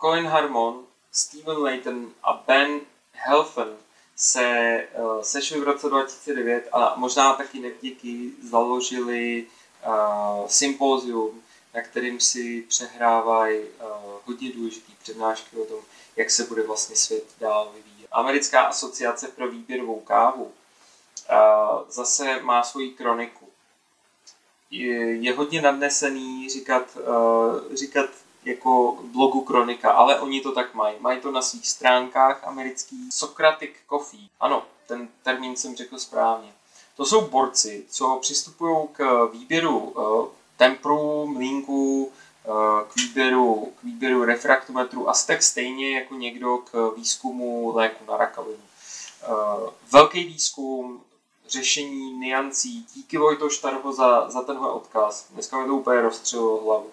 Colin 0.00 0.26
Harmon, 0.26 0.86
Stephen 1.12 1.58
Layton 1.62 2.12
a 2.22 2.32
Ben 2.32 2.80
Helfen 3.12 3.76
se 4.16 4.88
uh, 4.98 5.22
sešli 5.22 5.60
v 5.60 5.64
roce 5.64 5.88
2009 5.88 6.68
a 6.72 6.94
možná 6.96 7.34
taky 7.34 7.60
nevděky 7.60 8.32
založili 8.42 9.46
uh, 9.86 10.46
sympózium, 10.46 11.42
na 11.78 11.84
kterým 11.84 12.20
si 12.20 12.62
přehrávají 12.68 13.58
uh, 13.60 13.86
hodně 14.24 14.52
důležitý 14.52 14.92
přednášky 15.02 15.56
o 15.56 15.64
tom, 15.64 15.80
jak 16.16 16.30
se 16.30 16.44
bude 16.44 16.62
vlastně 16.62 16.96
svět 16.96 17.24
dál 17.40 17.72
vyvíjet. 17.74 18.08
Americká 18.12 18.62
asociace 18.62 19.28
pro 19.28 19.50
výběrovou 19.50 20.00
kávu 20.00 20.52
zase 21.88 22.42
má 22.42 22.62
svoji 22.62 22.90
kroniku. 22.90 23.48
Je, 24.70 25.14
je 25.14 25.34
hodně 25.34 25.62
nadnesený 25.62 26.48
říkat, 26.48 26.98
říkat 27.74 28.10
jako 28.44 28.98
blogu 29.02 29.40
Kronika, 29.40 29.90
ale 29.90 30.20
oni 30.20 30.40
to 30.40 30.52
tak 30.52 30.74
mají. 30.74 30.96
Mají 31.00 31.20
to 31.20 31.30
na 31.30 31.42
svých 31.42 31.68
stránkách 31.68 32.44
amerických. 32.44 33.12
Socratic 33.12 33.70
Coffee. 33.88 34.28
Ano, 34.40 34.66
ten 34.86 35.08
termín 35.22 35.56
jsem 35.56 35.76
řekl 35.76 35.98
správně. 35.98 36.52
To 36.96 37.04
jsou 37.04 37.20
borci, 37.20 37.84
co 37.88 38.18
přistupují 38.20 38.88
k 38.92 39.28
výběru 39.32 39.94
uh, 40.58 40.66
temprů, 40.66 41.26
mlínků, 41.26 42.04
uh, 42.04 42.52
k 42.88 42.96
výběru, 42.96 43.72
k 43.80 43.82
výběru 43.82 44.24
refraktometru 44.24 45.08
a 45.08 45.12
tak 45.26 45.42
stejně 45.42 45.98
jako 45.98 46.14
někdo 46.14 46.58
k 46.58 46.92
výzkumu 46.96 47.76
léku 47.76 48.04
na 48.10 48.16
rakovinu. 48.16 48.62
Uh, 49.28 49.70
velký 49.92 50.24
výzkum, 50.24 51.02
řešení 51.48 52.12
niancí. 52.12 52.86
Díky 52.94 53.18
Vojto 53.18 53.50
Štarho 53.50 53.92
za, 53.92 54.30
za 54.30 54.42
tenhle 54.42 54.72
odkaz. 54.72 55.26
Dneska 55.30 55.60
mi 55.60 55.66
to 55.66 55.74
úplně 55.74 56.00
rozstřelilo 56.00 56.64
hlavu. 56.64 56.90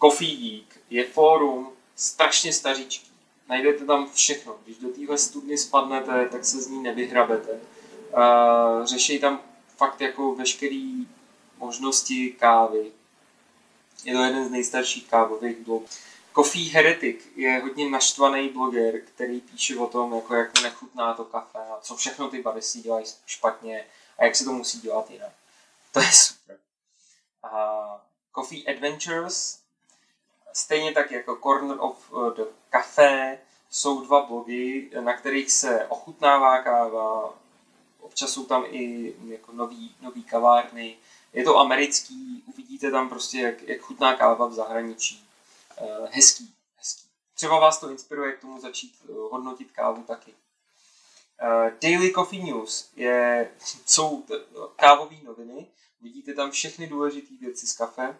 Coffee 0.00 0.36
Geek 0.36 0.80
je 0.90 1.04
fórum 1.04 1.72
strašně 1.96 2.52
staříčký. 2.52 3.12
Najdete 3.48 3.84
tam 3.84 4.10
všechno. 4.14 4.56
Když 4.64 4.76
do 4.76 4.88
téhle 4.88 5.18
studny 5.18 5.58
spadnete, 5.58 6.28
tak 6.32 6.44
se 6.44 6.62
z 6.62 6.68
ní 6.68 6.82
nevyhrabete. 6.82 7.52
Uh, 7.52 8.84
řeší 8.84 9.18
tam 9.18 9.40
fakt 9.76 10.00
jako 10.00 10.34
veškerý 10.34 11.06
možnosti 11.62 12.36
kávy. 12.38 12.92
Je 14.04 14.14
to 14.14 14.22
jeden 14.22 14.48
z 14.48 14.50
nejstarších 14.50 15.10
kávových 15.10 15.56
blogů. 15.56 15.86
Coffee 16.34 16.70
Heretic 16.70 17.28
je 17.36 17.58
hodně 17.58 17.90
naštvaný 17.90 18.48
bloger, 18.48 19.00
který 19.00 19.40
píše 19.40 19.76
o 19.76 19.86
tom, 19.86 20.14
jako 20.14 20.34
jak 20.34 20.62
nechutná 20.62 21.14
to 21.14 21.24
kafe 21.24 21.58
a 21.58 21.78
co 21.80 21.96
všechno 21.96 22.28
ty 22.28 22.42
baristy 22.42 22.80
dělají 22.80 23.04
špatně 23.26 23.84
a 24.18 24.24
jak 24.24 24.36
se 24.36 24.44
to 24.44 24.52
musí 24.52 24.80
dělat 24.80 25.10
jinak. 25.10 25.32
To 25.92 26.00
je 26.00 26.12
super. 26.12 26.58
Uh, 27.44 28.00
Coffee 28.34 28.66
Adventures 28.66 29.62
Stejně 30.52 30.92
tak 30.92 31.10
jako 31.10 31.36
Corner 31.36 31.76
of 31.80 32.12
eh, 32.12 32.34
the 32.36 32.42
Café 32.70 33.38
jsou 33.70 34.00
dva 34.00 34.26
blogy, 34.26 34.90
na 35.00 35.16
kterých 35.16 35.52
se 35.52 35.86
ochutnává 35.86 36.62
káva, 36.62 37.34
občas 38.00 38.30
jsou 38.30 38.44
tam 38.44 38.64
i 38.70 39.14
jako 39.28 39.52
nový, 39.52 39.94
nový 40.00 40.24
kavárny. 40.24 40.96
Je 41.32 41.44
to 41.44 41.58
americký, 41.58 42.44
uvidíte 42.46 42.90
tam 42.90 43.08
prostě, 43.08 43.40
jak, 43.40 43.62
jak 43.62 43.80
chutná 43.80 44.16
káva 44.16 44.46
v 44.46 44.52
zahraničí. 44.52 45.28
Uh, 45.80 46.06
hezký, 46.10 46.54
hezký. 46.76 47.08
Třeba 47.34 47.58
vás 47.58 47.78
to 47.78 47.90
inspiruje 47.90 48.32
k 48.32 48.40
tomu 48.40 48.60
začít 48.60 48.94
uh, 49.08 49.16
hodnotit 49.16 49.72
kávu 49.72 50.02
taky. 50.02 50.34
Uh, 51.42 51.70
Daily 51.82 52.12
Coffee 52.12 52.44
News 52.44 52.90
je, 52.96 53.50
jsou 53.86 54.24
kávové 54.76 55.16
noviny, 55.22 55.66
vidíte 56.00 56.34
tam 56.34 56.50
všechny 56.50 56.86
důležité 56.86 57.34
věci 57.40 57.66
z 57.66 57.76
kafe. 57.76 58.18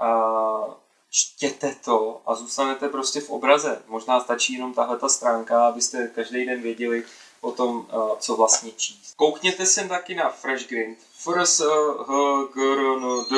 Uh, 0.00 0.74
čtěte 1.10 1.74
to 1.84 2.22
a 2.26 2.34
zůstanete 2.34 2.88
prostě 2.88 3.20
v 3.20 3.30
obraze. 3.30 3.82
Možná 3.86 4.20
stačí 4.20 4.52
jenom 4.52 4.74
tahle 4.74 4.98
ta 4.98 5.08
stránka, 5.08 5.66
abyste 5.66 6.08
každý 6.14 6.46
den 6.46 6.62
věděli 6.62 7.04
o 7.40 7.52
tom, 7.52 7.86
co 8.18 8.36
vlastně 8.36 8.70
číst. 8.70 9.14
Koukněte 9.16 9.66
se 9.66 9.88
taky 9.88 10.14
na 10.14 10.30
Fresh 10.30 10.68
Grind. 10.68 10.98
First 11.24 11.60
H 11.60 12.48
G 12.54 12.72
R 12.72 12.78
N 12.78 13.24
D, 13.30 13.36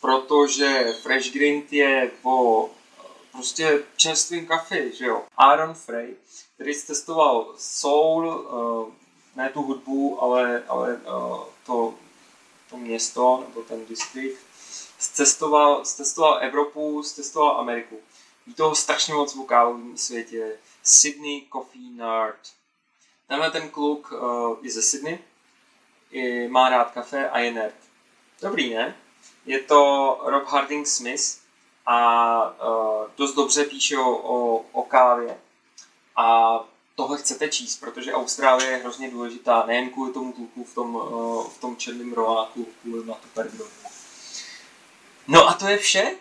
protože 0.00 0.92
Fresh 1.02 1.32
Grind 1.32 1.72
je 1.72 2.10
po 2.22 2.70
prostě 3.32 3.84
čerstvým 3.96 4.46
kafe, 4.46 4.92
že 4.92 5.06
jo. 5.06 5.22
Aaron 5.36 5.74
Frey, 5.74 6.16
který 6.54 6.82
testoval 6.86 7.54
soul, 7.56 8.46
ne 9.36 9.48
tu 9.48 9.62
hudbu, 9.62 10.22
ale, 10.22 10.64
ale 10.68 11.00
to, 11.66 11.94
to 12.70 12.76
město 12.76 13.44
nebo 13.48 13.62
ten 13.62 13.86
distrikt 13.86 14.38
cestoval, 14.98 15.84
cestoval 15.84 16.38
Evropu, 16.42 17.02
cestoval 17.02 17.60
Ameriku. 17.60 17.96
Ví 18.46 18.54
toho 18.54 18.74
strašně 18.74 19.14
moc 19.14 19.34
v 19.34 19.38
světě. 19.96 20.58
Sydney 20.82 21.46
Coffee 21.52 21.90
Nerd. 21.90 22.40
Tenhle 23.28 23.50
ten 23.50 23.70
kluk 23.70 24.12
uh, 24.12 24.56
je 24.62 24.70
ze 24.70 24.82
Sydney, 24.82 25.18
je, 26.10 26.48
má 26.48 26.68
rád 26.68 26.90
kafe 26.90 27.30
a 27.30 27.38
je 27.38 27.52
nerd. 27.52 27.74
Dobrý, 28.42 28.74
ne? 28.74 28.96
Je 29.46 29.60
to 29.60 30.20
Rob 30.24 30.46
Harding 30.46 30.86
Smith 30.86 31.38
a 31.86 32.50
uh, 32.50 33.10
dost 33.16 33.34
dobře 33.34 33.64
píše 33.64 33.98
o, 33.98 34.16
o, 34.16 34.64
o 34.72 34.82
kávě. 34.82 35.38
A 36.16 36.58
tohle 36.94 37.18
chcete 37.18 37.48
číst, 37.48 37.80
protože 37.80 38.12
Austrálie 38.12 38.70
je 38.70 38.76
hrozně 38.76 39.10
důležitá, 39.10 39.64
nejen 39.66 39.90
kvůli 39.90 40.12
tomu 40.12 40.32
kluku 40.32 40.64
v 40.64 40.74
tom, 40.74 40.94
uh, 40.94 41.46
v 41.48 41.60
tom 41.60 41.76
černém 41.76 42.12
roháku, 42.12 42.68
kvůli 42.82 43.04
Matu 43.04 43.28
Pergrovu. 43.34 43.70
No 45.28 45.48
a 45.48 45.54
to 45.54 45.68
je 45.68 45.78
vše. 45.78 46.16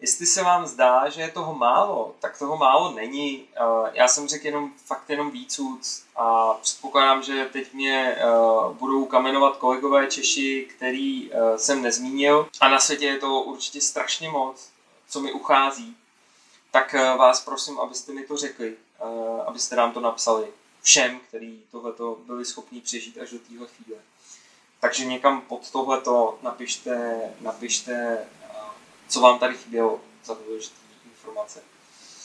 Jestli 0.00 0.26
se 0.26 0.42
vám 0.42 0.66
zdá, 0.66 1.08
že 1.08 1.20
je 1.20 1.30
toho 1.30 1.54
málo, 1.54 2.14
tak 2.20 2.38
toho 2.38 2.56
málo 2.56 2.92
není. 2.92 3.48
Já 3.92 4.08
jsem 4.08 4.28
řekl 4.28 4.46
jenom 4.46 4.72
fakt 4.86 5.10
jenom 5.10 5.30
víc 5.30 5.60
a 6.16 6.54
předpokládám, 6.54 7.22
že 7.22 7.48
teď 7.52 7.72
mě 7.72 8.18
budou 8.72 9.04
kamenovat 9.04 9.56
kolegové 9.56 10.06
Češi, 10.06 10.68
který 10.76 11.30
jsem 11.56 11.82
nezmínil. 11.82 12.48
A 12.60 12.68
na 12.68 12.78
světě 12.78 13.06
je 13.06 13.18
to 13.18 13.42
určitě 13.42 13.80
strašně 13.80 14.28
moc, 14.28 14.68
co 15.08 15.20
mi 15.20 15.32
uchází. 15.32 15.96
Tak 16.70 16.94
vás 17.16 17.44
prosím, 17.44 17.80
abyste 17.80 18.12
mi 18.12 18.24
to 18.24 18.36
řekli, 18.36 18.76
abyste 19.46 19.76
nám 19.76 19.92
to 19.92 20.00
napsali 20.00 20.46
všem, 20.82 21.20
kteří 21.28 21.62
tohleto 21.70 22.18
byli 22.26 22.44
schopni 22.44 22.80
přežít 22.80 23.18
až 23.18 23.30
do 23.30 23.38
téhle 23.38 23.66
chvíle. 23.66 24.00
Takže 24.80 25.04
někam 25.04 25.40
pod 25.40 25.70
tohleto 25.70 26.38
napište, 26.42 27.20
napište 27.40 28.18
co 29.10 29.20
vám 29.20 29.38
tady 29.38 29.56
chybělo 29.56 30.00
za 30.24 30.34
důležité 30.46 30.76
informace. 31.04 31.62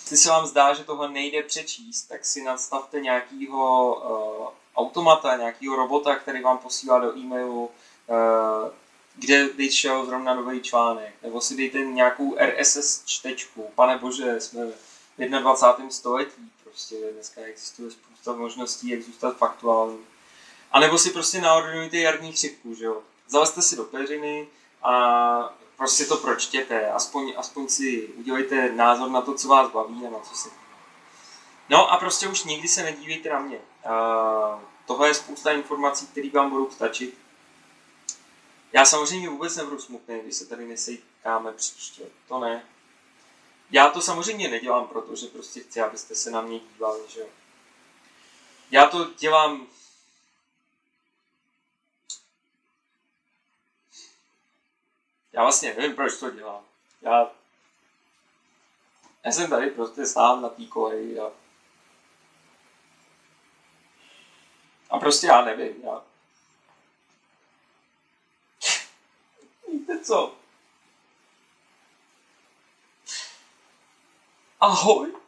Jestli 0.01 0.17
se 0.17 0.29
vám 0.29 0.47
zdá, 0.47 0.73
že 0.73 0.83
tohle 0.83 1.09
nejde 1.09 1.43
přečíst, 1.43 2.03
tak 2.03 2.25
si 2.25 2.43
nastavte 2.43 2.99
nějakýho 2.99 3.95
uh, 3.95 4.47
automata, 4.75 5.37
nějakýho 5.37 5.75
robota, 5.75 6.15
který 6.15 6.41
vám 6.41 6.57
posílá 6.57 6.99
do 6.99 7.17
e-mailu, 7.17 7.65
uh, 7.65 8.69
kde 9.15 9.47
vyšel 9.47 10.05
zrovna 10.05 10.35
nový 10.35 10.61
článek, 10.61 11.13
nebo 11.21 11.41
si 11.41 11.57
dejte 11.57 11.79
nějakou 11.79 12.35
RSS 12.39 13.05
čtečku. 13.05 13.71
Pane 13.75 13.97
bože, 13.97 14.41
jsme 14.41 14.65
v 14.65 14.73
21. 15.17 15.89
století, 15.89 16.51
prostě 16.63 16.95
dneska 17.13 17.41
existuje 17.41 17.91
spousta 17.91 18.33
možností, 18.33 18.89
jak 18.89 19.01
zůstat 19.01 19.37
faktuální. 19.37 19.99
A 20.71 20.79
nebo 20.79 20.97
si 20.97 21.09
prostě 21.09 21.41
naordinujte 21.41 21.97
jarní 21.97 22.31
chřipku, 22.31 22.75
že 22.75 22.85
jo. 22.85 23.01
Zalezte 23.27 23.61
si 23.61 23.75
do 23.75 23.83
peřiny 23.83 24.47
a 24.83 25.55
prostě 25.77 26.05
to 26.05 26.17
pročtěte, 26.17 26.91
aspoň, 26.91 27.33
aspoň 27.37 27.67
si 27.67 28.07
udělejte 28.07 28.71
názor 28.71 29.09
na 29.09 29.21
to, 29.21 29.33
co 29.33 29.47
vás 29.47 29.71
baví 29.71 30.07
a 30.07 30.09
na 30.09 30.19
co 30.19 30.35
se 30.35 30.49
No 31.69 31.91
a 31.91 31.97
prostě 31.97 32.27
už 32.27 32.43
nikdy 32.43 32.67
se 32.67 32.83
nedívejte 32.83 33.29
na 33.29 33.39
mě. 33.39 33.57
Uh, 33.57 34.61
tohle 34.85 35.07
je 35.07 35.13
spousta 35.13 35.51
informací, 35.51 36.07
které 36.07 36.29
vám 36.29 36.49
budou 36.49 36.71
stačit. 36.71 37.17
Já 38.73 38.85
samozřejmě 38.85 39.29
vůbec 39.29 39.55
nebudu 39.55 39.79
smutný, 39.79 40.19
když 40.19 40.35
se 40.35 40.45
tady 40.45 40.67
nesejkáme 40.67 41.51
příště. 41.51 42.03
To 42.27 42.39
ne. 42.39 42.65
Já 43.71 43.89
to 43.89 44.01
samozřejmě 44.01 44.47
nedělám, 44.47 44.87
protože 44.87 45.27
prostě 45.27 45.59
chci, 45.59 45.81
abyste 45.81 46.15
se 46.15 46.31
na 46.31 46.41
mě 46.41 46.59
dívali, 46.59 46.99
že. 47.07 47.21
Já 48.71 48.87
to 48.87 49.07
dělám 49.17 49.67
Já 55.35 55.41
vlastně 55.41 55.73
nevím, 55.73 55.95
proč 55.95 56.19
to 56.19 56.29
dělám. 56.29 56.63
Já, 57.01 57.31
já 59.25 59.31
jsem 59.31 59.49
tady 59.49 59.69
prostě 59.69 60.05
sám 60.05 60.41
na 60.41 60.49
té 60.49 60.65
koleji 60.65 61.19
a, 61.19 61.31
a 64.89 64.99
prostě 64.99 65.27
já 65.27 65.45
nevím. 65.45 65.83
Já... 65.83 66.03
Víte 69.71 69.99
co? 69.99 70.35
Ahoj. 74.59 75.24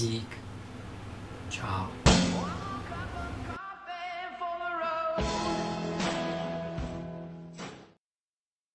Zeke, 0.00 0.38
Chop, 1.50 1.89